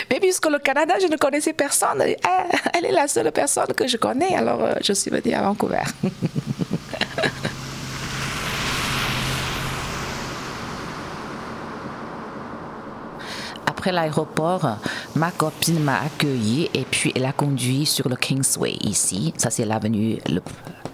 Mais 0.10 0.20
puisque 0.20 0.48
le 0.50 0.58
Canada, 0.58 0.96
je 1.00 1.08
ne 1.08 1.16
connaissais 1.16 1.54
personne, 1.54 2.02
elle 2.02 2.86
est 2.86 2.92
la 2.92 3.08
seule 3.08 3.32
personne 3.32 3.68
que 3.68 3.88
je 3.88 3.98
connais, 3.98 4.36
alors 4.36 4.64
euh, 4.64 4.74
je 4.82 4.94
suis 4.94 5.12
venue 5.12 5.34
à 5.34 5.44
Vancouver. 5.44 5.84
après 13.86 13.92
l'aéroport, 13.92 14.80
ma 15.16 15.30
copine 15.30 15.80
m'a 15.80 16.02
accueilli 16.02 16.72
et 16.74 16.86
puis 16.86 17.12
elle 17.16 17.26
a 17.26 17.32
conduit 17.32 17.86
sur 17.86 18.10
le 18.10 18.16
Kingsway 18.16 18.78
ici. 18.82 19.32
Ça, 19.38 19.52
c'est 19.52 19.64
l'avenue 19.64 20.18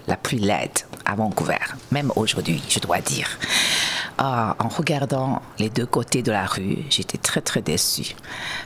la 0.08 0.18
plus 0.18 0.40
laide 0.40 0.78
à 1.06 1.16
Vancouver, 1.16 1.56
même 1.92 2.12
aujourd'hui, 2.18 2.62
je 2.68 2.80
dois 2.80 3.00
dire. 3.00 3.30
Ah, 4.18 4.58
en 4.60 4.68
regardant 4.68 5.42
les 5.58 5.70
deux 5.70 5.86
côtés 5.86 6.22
de 6.22 6.34
la 6.34 6.46
rue, 6.46 6.80
j'étais 6.90 7.18
très 7.18 7.40
très 7.40 7.62
déçue. 7.62 8.14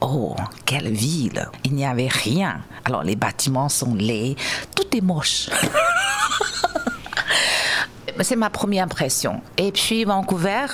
Oh, 0.02 0.36
quelle 0.66 0.92
ville 0.92 1.48
Il 1.64 1.76
n'y 1.76 1.86
avait 1.86 2.08
rien. 2.08 2.62
Alors 2.84 3.04
les 3.04 3.16
bâtiments 3.16 3.70
sont 3.70 3.94
laids, 3.94 4.36
tout 4.76 4.98
est 4.98 5.02
moche. 5.02 5.52
c'est 8.22 8.36
ma 8.36 8.50
première 8.50 8.86
impression. 8.86 9.42
Et 9.58 9.72
puis 9.72 10.04
Vancouver, 10.04 10.66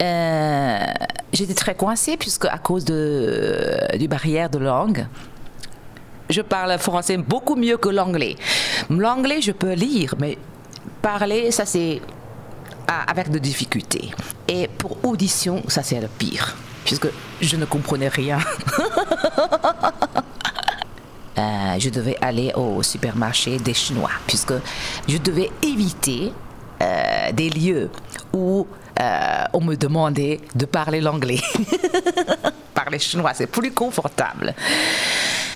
euh, 0.00 0.84
j'étais 1.32 1.54
très 1.54 1.74
coincée 1.74 2.16
puisque 2.16 2.46
à 2.46 2.58
cause 2.58 2.84
de 2.84 3.78
du 3.98 4.08
barrière 4.08 4.50
de 4.50 4.58
langue, 4.58 5.06
je 6.28 6.42
parle 6.42 6.78
français 6.78 7.16
beaucoup 7.16 7.56
mieux 7.56 7.76
que 7.76 7.88
l'anglais. 7.88 8.36
L'anglais, 8.88 9.40
je 9.40 9.52
peux 9.52 9.72
lire, 9.72 10.14
mais 10.18 10.38
parler, 11.02 11.50
ça 11.50 11.66
c'est 11.66 12.00
avec 13.06 13.30
de 13.30 13.38
difficultés. 13.38 14.10
Et 14.48 14.68
pour 14.68 14.96
audition, 15.04 15.62
ça 15.68 15.82
c'est 15.82 16.00
le 16.00 16.08
pire, 16.08 16.56
puisque 16.84 17.08
je 17.40 17.56
ne 17.56 17.64
comprenais 17.64 18.08
rien. 18.08 18.38
Euh, 21.38 21.76
je 21.78 21.88
devais 21.88 22.18
aller 22.20 22.52
au 22.54 22.82
supermarché 22.82 23.56
des 23.58 23.72
Chinois, 23.72 24.10
puisque 24.26 24.52
je 25.08 25.16
devais 25.16 25.50
éviter 25.62 26.32
euh, 26.82 27.09
des 27.32 27.50
lieux 27.50 27.90
où 28.32 28.66
euh, 29.00 29.44
on 29.52 29.60
me 29.60 29.76
demandait 29.76 30.40
de 30.54 30.66
parler 30.66 31.00
l'anglais. 31.00 31.40
parler 32.74 32.98
chinois, 32.98 33.32
c'est 33.34 33.46
plus 33.46 33.72
confortable. 33.72 34.54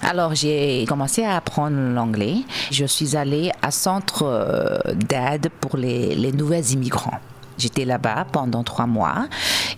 Alors 0.02 0.34
j'ai 0.34 0.84
commencé 0.86 1.24
à 1.24 1.36
apprendre 1.36 1.76
l'anglais. 1.76 2.36
Je 2.70 2.84
suis 2.84 3.16
allée 3.16 3.50
à 3.62 3.70
centre 3.70 4.22
euh, 4.22 4.78
d'aide 4.94 5.48
pour 5.60 5.76
les, 5.76 6.14
les 6.14 6.32
nouveaux 6.32 6.54
immigrants. 6.54 7.18
J'étais 7.56 7.84
là-bas 7.84 8.26
pendant 8.32 8.64
trois 8.64 8.86
mois 8.86 9.26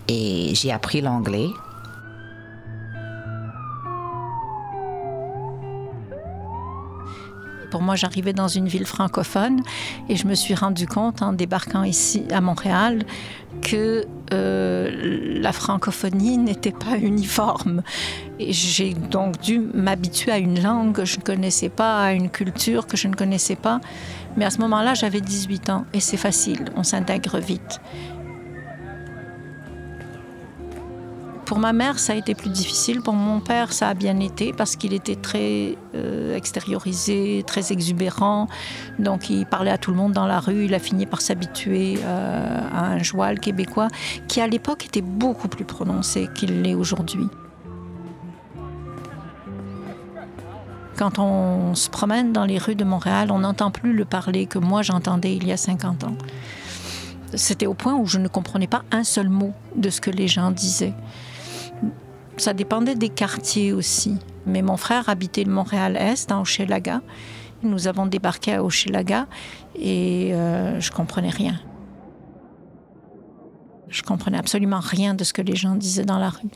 et 0.09 0.52
j'ai 0.55 0.73
appris 0.73 1.00
l'anglais 1.00 1.49
Pour 7.70 7.82
moi, 7.82 7.94
j'arrivais 7.96 8.32
dans 8.32 8.49
une 8.49 8.68
ville 8.68 8.87
francophone 8.87 9.62
et 10.08 10.16
je 10.16 10.26
me 10.26 10.35
suis 10.35 10.54
rendu 10.54 10.87
compte 10.87 11.23
en 11.23 11.32
débarquant 11.32 11.82
ici 11.82 12.25
à 12.30 12.40
Montréal 12.40 13.04
que 13.62 14.04
euh, 14.32 15.38
la 15.40 15.52
francophonie 15.52 16.38
n'était 16.38 16.73
pas 16.73 16.99
uniforme. 16.99 17.82
Et 18.38 18.52
j'ai 18.52 18.94
donc 18.94 19.40
dû 19.40 19.61
m'habituer 19.75 20.32
à 20.32 20.38
une 20.38 20.62
langue 20.62 20.92
que 20.92 21.04
je 21.04 21.18
ne 21.18 21.23
connaissais 21.23 21.68
pas, 21.68 22.02
à 22.02 22.12
une 22.12 22.30
culture 22.30 22.87
que 22.87 22.96
je 22.96 23.08
ne 23.08 23.14
connaissais 23.14 23.56
pas. 23.56 23.80
Mais 24.37 24.44
à 24.44 24.50
ce 24.50 24.58
moment-là, 24.58 24.94
j'avais 24.94 25.20
18 25.20 25.70
ans 25.70 25.85
et 25.94 26.00
c'est 26.00 26.16
facile, 26.16 26.66
on 26.76 26.82
s'intègre 26.82 27.38
vite. 27.38 27.80
Pour 31.47 31.61
ma 31.61 31.73
mère, 31.73 32.00
ça 32.00 32.12
a 32.12 32.17
été 32.17 32.35
plus 32.35 32.50
difficile. 32.50 33.03
Pour 33.03 33.15
mon 33.15 33.38
père, 33.38 33.73
ça 33.73 33.88
a 33.88 33.95
bien 33.95 34.19
été 34.19 34.53
parce 34.53 34.75
qu'il 34.75 34.93
était 34.93 35.15
très 35.15 35.79
euh, 35.95 36.35
extériorisé, 36.35 37.45
très 37.47 37.73
exubérant. 37.73 38.49
Donc, 38.99 39.31
il 39.31 39.47
parlait 39.47 39.71
à 39.71 39.79
tout 39.79 39.93
le 39.93 39.97
monde 39.97 40.12
dans 40.12 40.26
la 40.26 40.41
rue. 40.41 40.65
Il 40.65 40.75
a 40.75 40.81
fini 40.81 41.07
par 41.07 41.21
s'habituer 41.21 42.00
euh, 42.03 42.61
à 42.73 42.87
un 42.87 42.99
joual 42.99 43.38
québécois 43.38 43.87
qui, 44.26 44.41
à 44.41 44.49
l'époque, 44.49 44.87
était 44.87 45.03
beaucoup 45.03 45.47
plus 45.47 45.65
prononcé 45.65 46.29
qu'il 46.35 46.62
l'est 46.62 46.75
aujourd'hui. 46.75 47.29
Quand 50.97 51.21
on 51.21 51.76
se 51.76 51.88
promène 51.88 52.33
dans 52.33 52.45
les 52.45 52.59
rues 52.59 52.75
de 52.75 52.85
Montréal, 52.85 53.31
on 53.31 53.41
n'entend 53.41 53.71
plus 53.71 53.93
le 53.93 54.05
parler 54.05 54.47
que 54.47 54.59
moi 54.59 54.83
j'entendais 54.83 55.37
il 55.37 55.47
y 55.47 55.53
a 55.53 55.57
50 55.57 56.05
ans. 56.05 56.17
C'était 57.35 57.67
au 57.67 57.75
point 57.75 57.95
où 57.95 58.07
je 58.07 58.19
ne 58.19 58.29
comprenais 58.29 58.67
pas 58.67 58.83
un 58.91 59.05
seul 59.05 59.29
mot 59.29 59.53
de 59.76 59.91
ce 59.91 60.00
que 60.00 60.11
les 60.11 60.26
gens 60.26 60.50
disaient. 60.50 60.95
Ça 62.37 62.52
dépendait 62.52 62.95
des 62.95 63.09
quartiers 63.09 63.73
aussi. 63.73 64.16
Mais 64.45 64.62
mon 64.62 64.76
frère 64.76 65.09
habitait 65.09 65.45
le 65.45 65.52
Montréal-Est, 65.52 66.31
à 66.31 66.40
Hochelaga. 66.40 67.00
Nous 67.62 67.88
avons 67.88 68.07
débarqué 68.07 68.55
à 68.55 68.62
Hochelaga 68.62 69.26
et 69.75 70.35
euh, 70.35 70.78
je 70.81 70.90
comprenais 70.90 71.31
rien. 71.31 71.61
Je 73.88 74.02
comprenais 74.02 74.38
absolument 74.38 74.81
rien 74.81 75.14
de 75.14 75.25
ce 75.25 75.33
que 75.33 75.43
les 75.43 75.57
gens 75.57 75.75
disaient 75.75 76.05
dans 76.05 76.19
la 76.19 76.31
rue. 76.31 76.50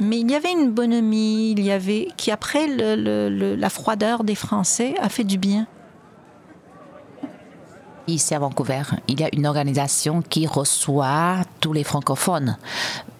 Mais 0.00 0.20
il 0.20 0.30
y 0.30 0.34
avait 0.34 0.52
une 0.52 0.70
bonhomie, 0.70 1.52
il 1.52 1.60
y 1.62 1.70
avait 1.70 2.08
qui 2.16 2.30
après 2.30 2.66
la 2.66 3.70
froideur 3.70 4.24
des 4.24 4.34
Français 4.34 4.94
a 5.00 5.08
fait 5.08 5.24
du 5.24 5.38
bien. 5.38 5.66
Ici 8.06 8.34
à 8.34 8.38
Vancouver, 8.38 8.82
il 9.08 9.18
y 9.18 9.24
a 9.24 9.30
une 9.32 9.46
organisation 9.46 10.20
qui 10.20 10.46
reçoit 10.46 11.36
tous 11.60 11.72
les 11.72 11.84
francophones, 11.84 12.58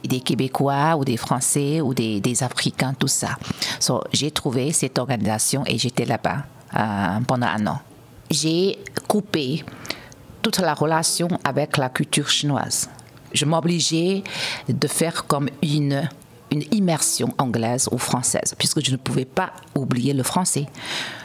des 0.05 0.21
Québécois 0.21 0.97
ou 0.99 1.07
des 1.07 1.17
Français 1.17 1.81
ou 1.81 1.95
des, 1.95 2.43
Africains, 2.43 2.93
tout 2.93 3.09
ça. 3.09 3.39
j'ai 4.13 4.31
trouvé 4.31 4.73
cette 4.73 4.99
organisation 4.99 5.65
et 5.67 5.79
j'étais 5.79 6.05
là-bas 6.05 6.45
euh, 6.77 7.21
pendant 7.27 7.47
un 7.47 7.67
an. 7.67 7.81
J'ai 8.31 8.79
coupé 9.09 9.65
toute 10.43 10.59
la 10.59 10.75
relation 10.75 11.29
avec 11.45 11.79
la 11.79 11.89
culture 11.89 12.29
chinoise. 12.29 12.91
Je 13.33 13.47
m'obligeais 13.47 14.23
de 14.69 14.87
faire 14.87 15.27
comme 15.27 15.49
une 15.63 16.09
une 16.51 16.65
immersion 16.71 17.35
anglaise 17.39 17.89
ou 17.91 17.99
française, 17.99 18.55
puisque 18.57 18.85
je 18.85 18.93
ne 18.93 18.97
pouvais 18.97 19.25
pas 19.25 19.53
oublier 19.75 20.13
le 20.13 20.23
français. 20.23 20.67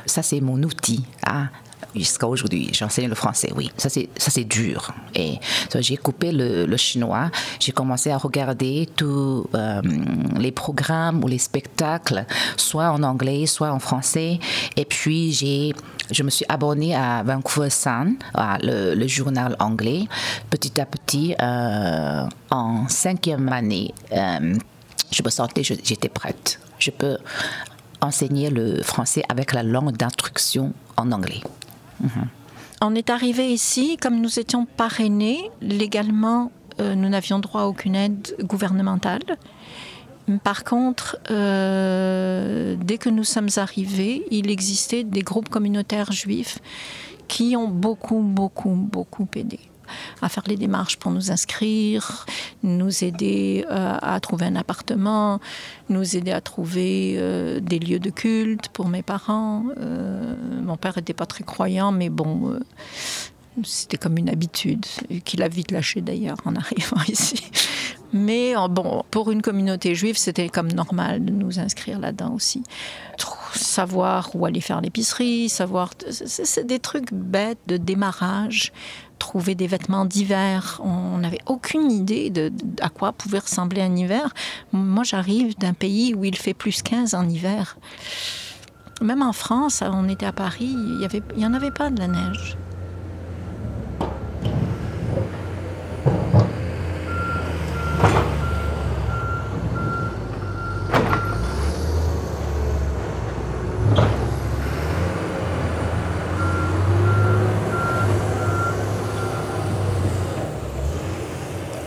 Ça, 0.08 0.24
c'est 0.24 0.42
mon 0.42 0.64
outil. 0.64 1.06
Hein 1.28 1.50
jusqu'à 1.96 2.28
aujourd'hui. 2.28 2.70
J'enseigne 2.74 3.10
le 3.10 3.16
français, 3.16 3.52
oui. 3.56 3.72
Ça, 3.78 3.90
c'est, 3.90 4.10
ça, 4.18 4.32
c'est 4.32 4.44
dur. 4.44 4.92
Et 5.16 5.40
j'ai 5.80 5.98
coupé 5.98 6.32
le, 6.32 6.78
chinois. 6.78 7.30
J'ai 7.60 7.72
commencé 7.72 8.12
à 8.12 8.18
regarder 8.18 8.88
tous 8.96 9.48
euh, 9.54 9.82
les 10.38 10.52
programmes 10.52 11.24
ou 11.24 11.28
les 11.28 11.38
spectacles, 11.38 12.26
soit 12.58 12.92
en 12.92 13.04
anglais, 13.04 13.46
soit 13.46 13.72
en 13.72 13.80
français. 13.80 14.40
Et 14.78 14.86
puis, 14.86 15.32
j'ai, 15.34 15.74
je 16.12 16.24
me 16.24 16.30
suis 16.30 16.46
abonnée 16.48 16.96
à 16.96 17.24
Vancouver 17.24 17.70
Sun, 17.70 18.16
le, 18.62 19.08
journal 19.08 19.56
anglais. 19.60 20.06
Petit 20.50 20.80
à 20.80 20.86
petit, 20.86 21.36
euh, 21.42 22.26
en 22.50 22.88
cinquième 22.88 23.50
année, 23.50 23.94
euh, 24.12 24.56
je 25.12 25.24
me 25.24 25.30
sentais, 25.30 25.64
j'étais 25.64 26.10
prête. 26.10 26.60
Je 26.78 26.92
peux 26.92 27.18
enseigner 28.02 28.50
le 28.50 28.82
français 28.84 29.24
avec 29.28 29.54
la 29.54 29.64
langue 29.64 29.98
d'instruction 29.98 30.74
en 30.96 31.12
anglais. 31.12 31.42
Mhm. 32.02 32.28
On 32.82 32.96
est 32.96 33.10
arrivé 33.10 33.52
ici, 33.52 33.98
comme 33.98 34.22
nous 34.22 34.40
étions 34.40 34.66
parrainés, 34.66 35.52
légalement, 35.62 36.52
euh, 36.80 36.96
nous 36.96 37.10
n'avions 37.10 37.40
droit 37.40 37.62
à 37.62 37.66
aucune 37.66 37.96
aide 37.96 38.36
gouvernementale. 38.42 39.22
Par 40.44 40.64
contre, 40.64 41.18
euh, 41.32 42.76
dès 42.80 42.98
que 42.98 43.10
nous 43.10 43.24
sommes 43.24 43.50
arrivés, 43.58 44.26
il 44.32 44.50
existait 44.50 45.04
des 45.04 45.24
groupes 45.24 45.50
communautaires 45.50 46.12
juifs 46.12 46.60
qui 47.28 47.56
ont 47.56 47.68
beaucoup, 47.68 48.20
beaucoup, 48.20 48.70
beaucoup 48.70 49.28
aidé 49.36 49.60
à 50.22 50.30
faire 50.30 50.44
les 50.48 50.58
démarches 50.58 50.98
pour 50.98 51.12
nous 51.12 51.32
inscrire, 51.32 52.26
nous 52.64 53.04
aider 53.04 53.66
euh, 53.70 53.98
à 54.02 54.20
trouver 54.20 54.46
un 54.46 54.56
appartement, 54.56 55.40
nous 55.90 56.16
aider 56.16 56.32
à 56.32 56.42
trouver 56.42 57.16
euh, 57.18 57.60
des 57.60 57.80
lieux 57.80 58.00
de 58.00 58.10
culte 58.10 58.70
pour 58.70 58.88
mes 58.88 59.04
parents. 59.04 59.66
Euh, 59.78 60.36
mon 60.64 60.78
père 60.78 60.94
n'était 60.98 61.14
pas 61.14 61.26
très 61.26 61.44
croyant, 61.44 61.92
mais 61.92 62.10
bon, 62.10 62.60
c'était 63.64 63.98
comme 63.98 64.18
une 64.18 64.30
habitude, 64.30 64.86
qu'il 65.26 65.42
a 65.44 65.48
vite 65.48 65.72
lâché 65.72 66.02
d'ailleurs 66.02 66.38
en 66.46 66.56
arrivant 66.56 67.02
ici. 67.08 67.50
Mais 68.12 68.54
bon, 68.70 69.04
pour 69.12 69.30
une 69.30 69.42
communauté 69.42 69.94
juive, 69.94 70.18
c'était 70.18 70.50
comme 70.50 70.72
normal 70.72 71.24
de 71.24 71.32
nous 71.32 71.60
inscrire 71.60 72.00
là-dedans 72.00 72.34
aussi. 72.34 72.64
Savoir 73.54 74.36
où 74.36 74.46
aller 74.46 74.62
faire 74.62 74.82
l'épicerie, 74.82 75.50
savoir. 75.50 75.92
C'est 76.10 76.66
des 76.66 76.80
trucs 76.80 77.14
bêtes 77.14 77.60
de 77.68 77.78
démarrage 77.78 78.72
trouver 79.20 79.54
des 79.56 79.68
vêtements 79.68 80.06
d'hiver. 80.06 80.82
On 80.84 81.20
n'avait 81.20 81.42
aucune 81.46 81.92
idée 81.92 82.30
de, 82.30 82.52
à 82.82 82.90
quoi 82.90 83.12
pouvait 83.12 83.40
ressembler 83.40 83.82
un 83.82 83.96
hiver. 83.96 84.34
Moi, 84.72 85.04
j'arrive 85.04 85.58
d'un 85.58 85.74
pays 85.74 86.14
où 86.16 86.24
il 86.24 86.38
fait 86.38 86.54
plus 86.54 86.82
15 86.82 87.14
en 87.14 87.28
hiver. 87.30 87.78
Même 89.02 89.22
en 89.22 89.34
France, 89.34 89.84
on 89.86 90.10
était 90.10 90.26
à 90.26 90.34
Paris, 90.34 90.76
il 90.76 91.22
n'y 91.38 91.46
en 91.46 91.54
avait 91.54 91.72
pas 91.72 91.90
de 91.90 92.00
la 92.00 92.08
neige. 92.08 92.58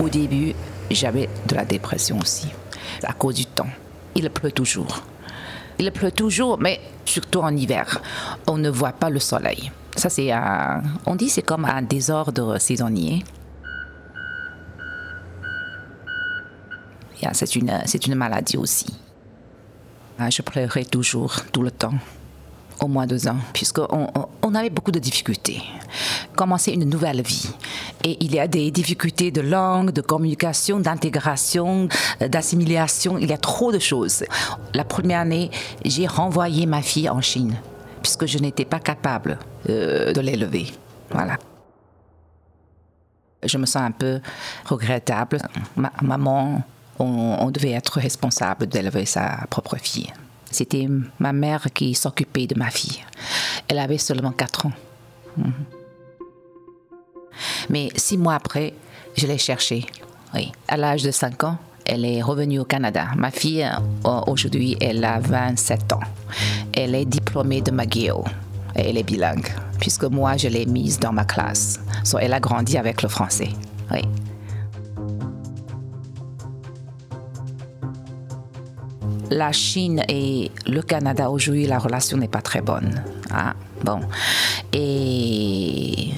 Début, 0.09 0.55
j'avais 0.91 1.29
de 1.47 1.55
la 1.55 1.65
dépression 1.65 2.19
aussi, 2.21 2.49
à 3.03 3.13
cause 3.13 3.37
du 3.37 3.47
temps. 3.47 3.69
Il 4.15 4.29
pleut 4.31 4.53
toujours. 4.53 5.03
Il 5.79 5.91
pleut 5.91 6.13
toujours, 6.13 6.59
mais 6.59 6.81
surtout 7.05 7.41
en 7.41 7.57
hiver. 7.57 8.01
On 8.47 8.59
ne 8.59 8.71
voit 8.71 8.93
pas 8.93 9.11
le 9.11 9.19
soleil. 9.19 9.71
Ça, 9.97 10.09
c'est 10.09 10.31
un, 10.33 10.83
on 11.07 11.15
dit 11.15 11.29
c'est 11.29 11.43
comme 11.43 11.65
un 11.65 11.83
désordre 11.83 12.59
saisonnier. 12.59 13.25
C'est 17.33 17.55
une, 17.55 17.81
c'est 17.87 18.07
une 18.07 18.17
maladie 18.17 18.57
aussi. 18.57 18.87
Ah, 20.19 20.29
je 20.29 20.43
pleurais 20.43 20.85
toujours, 20.85 21.37
tout 21.53 21.63
le 21.63 21.71
temps 21.71 21.95
au 22.81 22.89
moins 22.89 23.07
deux 23.07 23.29
ans, 23.29 23.37
puisqu'on 23.53 24.09
on 24.43 24.55
avait 24.55 24.71
beaucoup 24.71 24.91
de 24.91 24.99
difficultés. 24.99 25.63
Commencer 26.35 26.73
une 26.73 26.89
nouvelle 26.89 27.23
vie. 27.23 27.49
Et 28.05 28.17
il 28.21 28.35
y 28.35 28.41
a 28.41 28.49
des 28.49 28.71
difficultés 28.71 29.31
de 29.31 29.41
langue, 29.41 29.91
de 29.91 30.01
communication, 30.01 30.81
d'intégration, 30.81 31.89
euh, 32.21 32.29
d'assimilation. 32.29 33.19
Il 33.19 33.29
y 33.29 33.33
a 33.33 33.39
trop 33.39 33.73
de 33.73 33.79
choses. 33.79 34.25
La 34.75 34.85
première 34.85 35.21
année, 35.21 35.51
j'ai 35.85 36.07
renvoyé 36.07 36.67
ma 36.67 36.83
fille 36.83 37.09
en 37.09 37.21
Chine, 37.21 37.57
puisque 38.03 38.27
je 38.27 38.39
n'étais 38.39 38.65
pas 38.65 38.81
capable 38.81 39.39
euh, 39.69 40.13
de 40.13 40.21
l'élever. 40.21 40.67
Voilà. 41.11 41.39
Je 43.45 43.59
me 43.59 43.67
sens 43.67 43.83
un 43.83 43.91
peu 43.93 44.21
regrettable. 44.65 45.39
Ma, 45.77 45.93
maman, 46.01 46.63
on, 46.99 47.37
on 47.41 47.51
devait 47.51 47.73
être 47.73 47.99
responsable 47.99 48.67
d'élever 48.67 49.07
sa 49.07 49.47
propre 49.51 49.77
fille. 49.77 50.13
C'était 50.51 50.87
ma 51.19 51.33
mère 51.33 51.67
qui 51.73 51.95
s'occupait 51.95 52.47
de 52.47 52.59
ma 52.59 52.71
fille. 52.71 53.05
Elle 53.69 53.79
avait 53.79 53.99
seulement 53.99 54.33
4 54.33 54.67
ans. 54.67 54.73
Mhm. 55.37 55.53
Mais 57.69 57.89
six 57.97 58.17
mois 58.17 58.35
après, 58.35 58.75
je 59.17 59.27
l'ai 59.27 59.39
cherchée. 59.39 59.87
À 60.67 60.77
l'âge 60.77 61.03
de 61.03 61.11
5 61.11 61.45
ans, 61.45 61.59
elle 61.85 62.07
est 62.07 62.23
revenue 62.23 62.59
au 62.59 62.65
Canada. 62.65 63.09
Ma 63.17 63.31
fille, 63.31 63.69
euh, 64.07 64.21
aujourd'hui, 64.27 64.77
elle 64.81 65.05
a 65.05 65.19
27 65.21 65.93
ans. 65.93 66.01
Elle 66.73 66.95
est 66.95 67.05
diplômée 67.05 67.61
de 67.61 67.71
McGill. 67.71 68.15
Elle 68.75 68.97
est 68.97 69.03
bilingue, 69.03 69.49
puisque 69.79 70.05
moi, 70.05 70.39
je 70.39 70.49
l'ai 70.49 70.65
mise 70.65 70.99
dans 70.99 71.13
ma 71.13 71.25
classe. 71.25 71.81
So, 72.05 72.19
elle 72.19 72.33
a 72.33 72.41
grandi 72.41 72.79
avec 72.79 73.03
le 73.03 73.11
français. 73.11 73.51
Oui. 73.91 74.01
la 79.33 79.51
Chine 79.53 80.03
et 80.09 80.51
le 80.67 80.83
Canada 80.83 81.31
aujourd'hui, 81.31 81.67
la 81.67 81.79
relation 81.79 82.19
n'est 82.19 82.29
pas 82.29 82.43
très 82.43 82.61
bonne. 82.61 83.03
Ah, 83.31 83.55
bon. 83.83 84.01
Et 84.73 86.11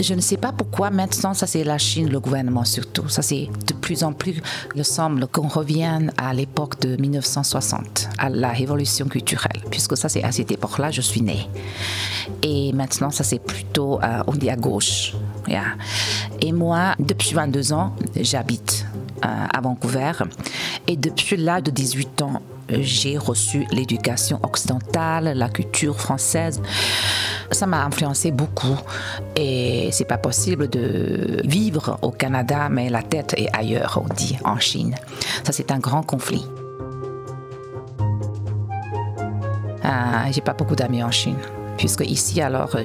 je 0.00 0.14
ne 0.14 0.20
sais 0.20 0.36
pas 0.36 0.52
pourquoi 0.52 0.90
maintenant, 0.90 1.34
ça 1.34 1.46
c'est 1.46 1.64
la 1.64 1.78
Chine, 1.78 2.08
le 2.08 2.20
gouvernement 2.20 2.64
surtout. 2.64 3.08
Ça 3.08 3.22
c'est 3.22 3.48
de 3.66 3.74
plus 3.74 4.04
en 4.04 4.12
plus, 4.12 4.40
il 4.74 4.84
semble 4.84 5.26
qu'on 5.26 5.48
revienne 5.48 6.12
à 6.16 6.32
l'époque 6.34 6.80
de 6.80 6.96
1960, 6.96 8.08
à 8.18 8.28
la 8.28 8.50
révolution 8.50 9.06
culturelle, 9.06 9.62
puisque 9.70 9.96
ça 9.96 10.08
c'est 10.08 10.22
à 10.22 10.32
cette 10.32 10.50
époque-là, 10.50 10.90
je 10.90 11.00
suis 11.00 11.22
née. 11.22 11.48
Et 12.42 12.72
maintenant, 12.72 13.10
ça 13.10 13.24
c'est 13.24 13.38
plutôt, 13.38 14.00
euh, 14.02 14.22
on 14.26 14.32
dit 14.32 14.50
à 14.50 14.56
gauche. 14.56 15.14
Et 16.40 16.52
moi, 16.52 16.94
depuis 16.98 17.34
22 17.34 17.72
ans, 17.72 17.94
j'habite 18.20 18.86
euh, 19.24 19.28
à 19.52 19.60
Vancouver. 19.60 20.12
Et 20.86 20.96
depuis 20.96 21.36
l'âge 21.36 21.64
de 21.64 21.70
18 21.70 22.22
ans, 22.22 22.42
j'ai 22.70 23.18
reçu 23.18 23.66
l'éducation 23.70 24.40
occidentale, 24.42 25.32
la 25.34 25.48
culture 25.48 25.98
française. 25.98 26.60
Ça 27.50 27.66
m'a 27.66 27.84
influencé 27.84 28.30
beaucoup 28.30 28.78
et 29.36 29.88
c'est 29.92 30.04
pas 30.04 30.18
possible 30.18 30.68
de 30.68 31.40
vivre 31.44 31.98
au 32.02 32.10
Canada, 32.10 32.68
mais 32.68 32.90
la 32.90 33.02
tête 33.02 33.34
est 33.36 33.48
ailleurs, 33.56 34.02
on 34.04 34.12
dit, 34.14 34.38
en 34.44 34.58
Chine. 34.58 34.94
Ça, 35.44 35.52
c'est 35.52 35.72
un 35.72 35.78
grand 35.78 36.02
conflit. 36.02 36.44
Ah, 39.82 40.30
j'ai 40.30 40.42
pas 40.42 40.52
beaucoup 40.52 40.76
d'amis 40.76 41.02
en 41.02 41.10
Chine 41.10 41.38
puisque 41.78 42.04
ici, 42.04 42.42
alors, 42.42 42.76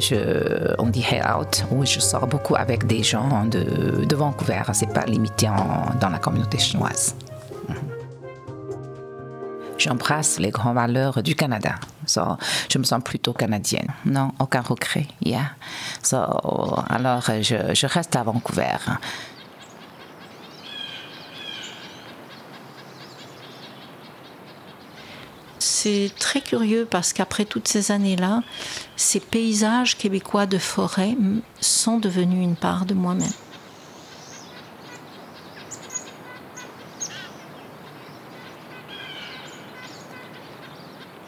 on 0.78 0.88
dit 0.88 1.04
head 1.12 1.24
out, 1.36 1.66
où 1.72 1.84
je 1.86 2.00
sors 2.00 2.28
beaucoup 2.28 2.56
avec 2.56 2.86
des 2.86 3.04
gens 3.04 3.46
de, 3.46 4.06
de 4.06 4.16
Vancouver. 4.16 4.62
C'est 4.72 4.94
pas 4.94 5.06
limité 5.06 5.50
dans 6.00 6.10
la 6.10 6.20
communauté 6.20 6.60
chinoise. 6.60 7.16
J'embrasse 9.84 10.40
les 10.40 10.50
grandes 10.50 10.76
valeurs 10.76 11.22
du 11.22 11.36
Canada. 11.36 11.76
So, 12.06 12.22
je 12.70 12.78
me 12.78 12.86
sens 12.86 13.04
plutôt 13.04 13.34
canadienne. 13.34 13.90
Non, 14.06 14.32
aucun 14.40 14.62
regret. 14.62 15.08
Yeah. 15.22 15.52
So, 16.02 16.18
alors, 16.90 17.24
je, 17.42 17.74
je 17.74 17.88
reste 17.88 18.16
à 18.16 18.24
Vancouver. 18.24 18.78
c'est 25.84 26.12
très 26.18 26.40
curieux 26.40 26.88
parce 26.90 27.12
qu'après 27.12 27.44
toutes 27.44 27.68
ces 27.68 27.92
années-là, 27.92 28.42
ces 28.96 29.20
paysages 29.20 29.98
québécois 29.98 30.46
de 30.46 30.58
forêt 30.58 31.18
sont 31.60 31.98
devenus 31.98 32.42
une 32.42 32.56
part 32.56 32.86
de 32.86 32.94
moi-même. 32.94 33.28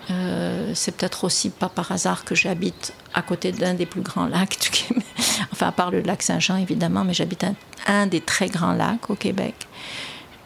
Euh, 0.10 0.65
c'est 0.76 0.96
peut-être 0.96 1.24
aussi 1.24 1.50
pas 1.50 1.70
par 1.70 1.92
hasard 1.92 2.26
que 2.26 2.36
j'habite 2.36 2.94
à 3.14 3.22
côté 3.22 3.52
d'un 3.52 3.74
des 3.74 3.86
plus 3.86 4.02
grands 4.02 4.28
lacs 4.28 4.60
du 4.60 4.70
Québec. 4.70 5.04
Enfin, 5.52 5.68
à 5.68 5.72
part 5.72 5.92
le 5.92 6.02
lac 6.02 6.22
Saint-Jean, 6.22 6.58
évidemment, 6.58 7.04
mais 7.04 7.14
j'habite 7.14 7.46
un, 7.88 8.08
des 8.08 8.22
très 8.22 8.48
grands 8.48 8.74
lacs 8.74 9.10
au 9.10 9.16
Québec. 9.16 9.56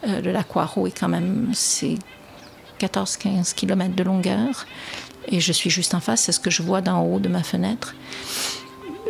Euh, 0.06 0.20
le 0.20 0.30
lac 0.30 0.54
Waro 0.54 0.86
est 0.86 0.98
quand 0.98 1.08
même, 1.08 1.50
c'est 1.52 1.96
14-15 2.80 3.54
km 3.54 3.94
de 3.94 4.02
longueur. 4.02 4.66
Et 5.28 5.40
je 5.40 5.52
suis 5.52 5.70
juste 5.70 5.94
en 5.94 6.00
face, 6.00 6.22
c'est 6.22 6.32
ce 6.32 6.40
que 6.40 6.50
je 6.50 6.62
vois 6.62 6.80
d'en 6.80 7.02
haut 7.02 7.18
de 7.18 7.28
ma 7.28 7.42
fenêtre. 7.42 7.94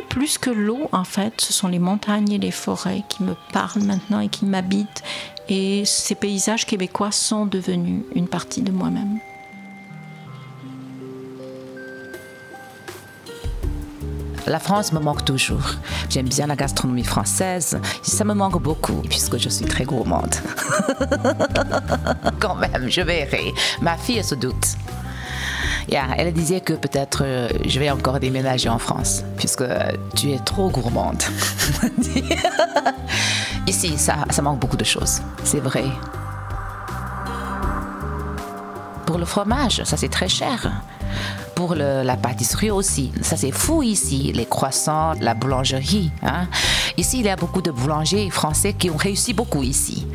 Plus 0.09 0.39
que 0.39 0.51
l'eau, 0.51 0.89
en 0.93 1.05
fait, 1.05 1.41
ce 1.41 1.53
sont 1.53 1.69
les 1.69 1.79
montagnes 1.79 2.33
et 2.33 2.39
les 2.39 2.51
forêts 2.51 3.05
qui 3.09 3.23
me 3.23 3.35
parlent 3.53 3.83
maintenant 3.83 4.21
et 4.21 4.29
qui 4.29 4.45
m'habitent. 4.45 5.03
Et 5.49 5.85
ces 5.85 6.15
paysages 6.15 6.67
québécois 6.67 7.13
sont 7.13 7.47
devenus 7.47 8.03
une 8.15 8.29
partie 8.29 8.63
de 8.63 8.73
moi-même. 8.73 9.19
La 14.51 14.59
France 14.59 14.93
me 14.93 14.99
manque 14.99 15.25
toujours. 15.25 15.77
J'aime 16.09 16.29
bien 16.29 16.49
la 16.49 16.57
gastronomie 16.57 17.05
française. 17.05 17.79
Ça 18.03 18.25
me 18.25 18.35
manque 18.35 18.61
beaucoup 18.61 19.01
puisque 19.09 19.39
je 19.39 19.49
suis 19.49 19.65
très 19.65 19.85
gourmande. 19.85 20.35
Quand 22.41 22.57
même, 22.57 22.89
je 22.89 23.01
verrai. 23.01 23.55
Ma 23.81 23.97
fille 23.97 24.25
se 24.25 24.35
doute. 24.35 24.75
elle 25.89 26.33
disait 26.33 26.61
que 26.63 26.73
peut-être 26.73 27.23
euh, 27.23 27.49
je 27.65 27.79
vais 27.79 27.91
encore 27.91 28.19
déménager 28.19 28.69
en 28.69 28.81
France 28.81 29.23
puisque 29.37 29.63
tu 30.17 30.33
es 30.33 30.41
trop 30.41 30.69
gourmande. 30.69 31.23
Ici, 33.69 33.97
ça, 33.97 34.17
ça 34.31 34.43
manque 34.43 34.59
beaucoup 34.59 34.77
de 34.77 34.85
choses. 34.85 35.21
C'est 35.45 35.61
vrai. 35.61 35.85
Pour 39.07 39.17
le 39.17 39.27
fromage, 39.27 39.85
ça 39.85 39.97
c'est 39.97 40.09
très 40.09 40.29
cher 40.29 40.83
pour 41.61 41.75
la 41.75 42.17
pâtisserie 42.17 42.71
aussi. 42.71 43.13
Ça, 43.21 43.37
c'est 43.37 43.51
fou 43.51 43.83
ici, 43.83 44.33
les 44.35 44.47
croissants, 44.47 45.13
la 45.21 45.35
boulangerie. 45.35 46.11
Hein. 46.23 46.47
Ici, 46.97 47.19
il 47.19 47.27
y 47.27 47.29
a 47.29 47.37
beaucoup 47.37 47.61
de 47.61 47.71
boulangers 47.71 48.31
français 48.31 48.73
qui 48.73 48.89
ont 48.89 48.97
réussi 48.97 49.35
beaucoup 49.35 49.63
ici. 49.63 50.07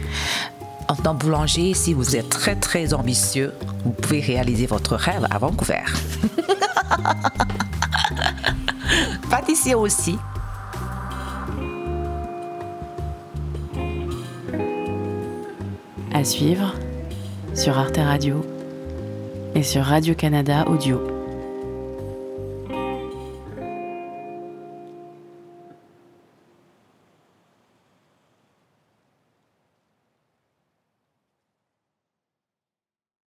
En 0.88 0.96
tant 0.96 1.14
que 1.14 1.24
boulanger, 1.24 1.76
si 1.76 1.94
vous 1.94 2.16
êtes 2.16 2.30
très 2.30 2.56
très 2.56 2.96
ambitieux, 2.96 3.54
vous 3.84 3.92
pouvez 3.92 4.22
réaliser 4.22 4.66
votre 4.66 4.96
rêve 4.96 5.28
à 5.30 5.38
Vancouver. 5.38 5.84
Pâtissier 9.30 9.76
aussi. 9.76 10.18
À 16.12 16.24
suivre 16.24 16.74
sur 17.54 17.78
Arte 17.78 17.98
Radio 17.98 18.44
et 19.54 19.62
sur 19.62 19.84
Radio-Canada 19.84 20.66
Audio. 20.68 21.15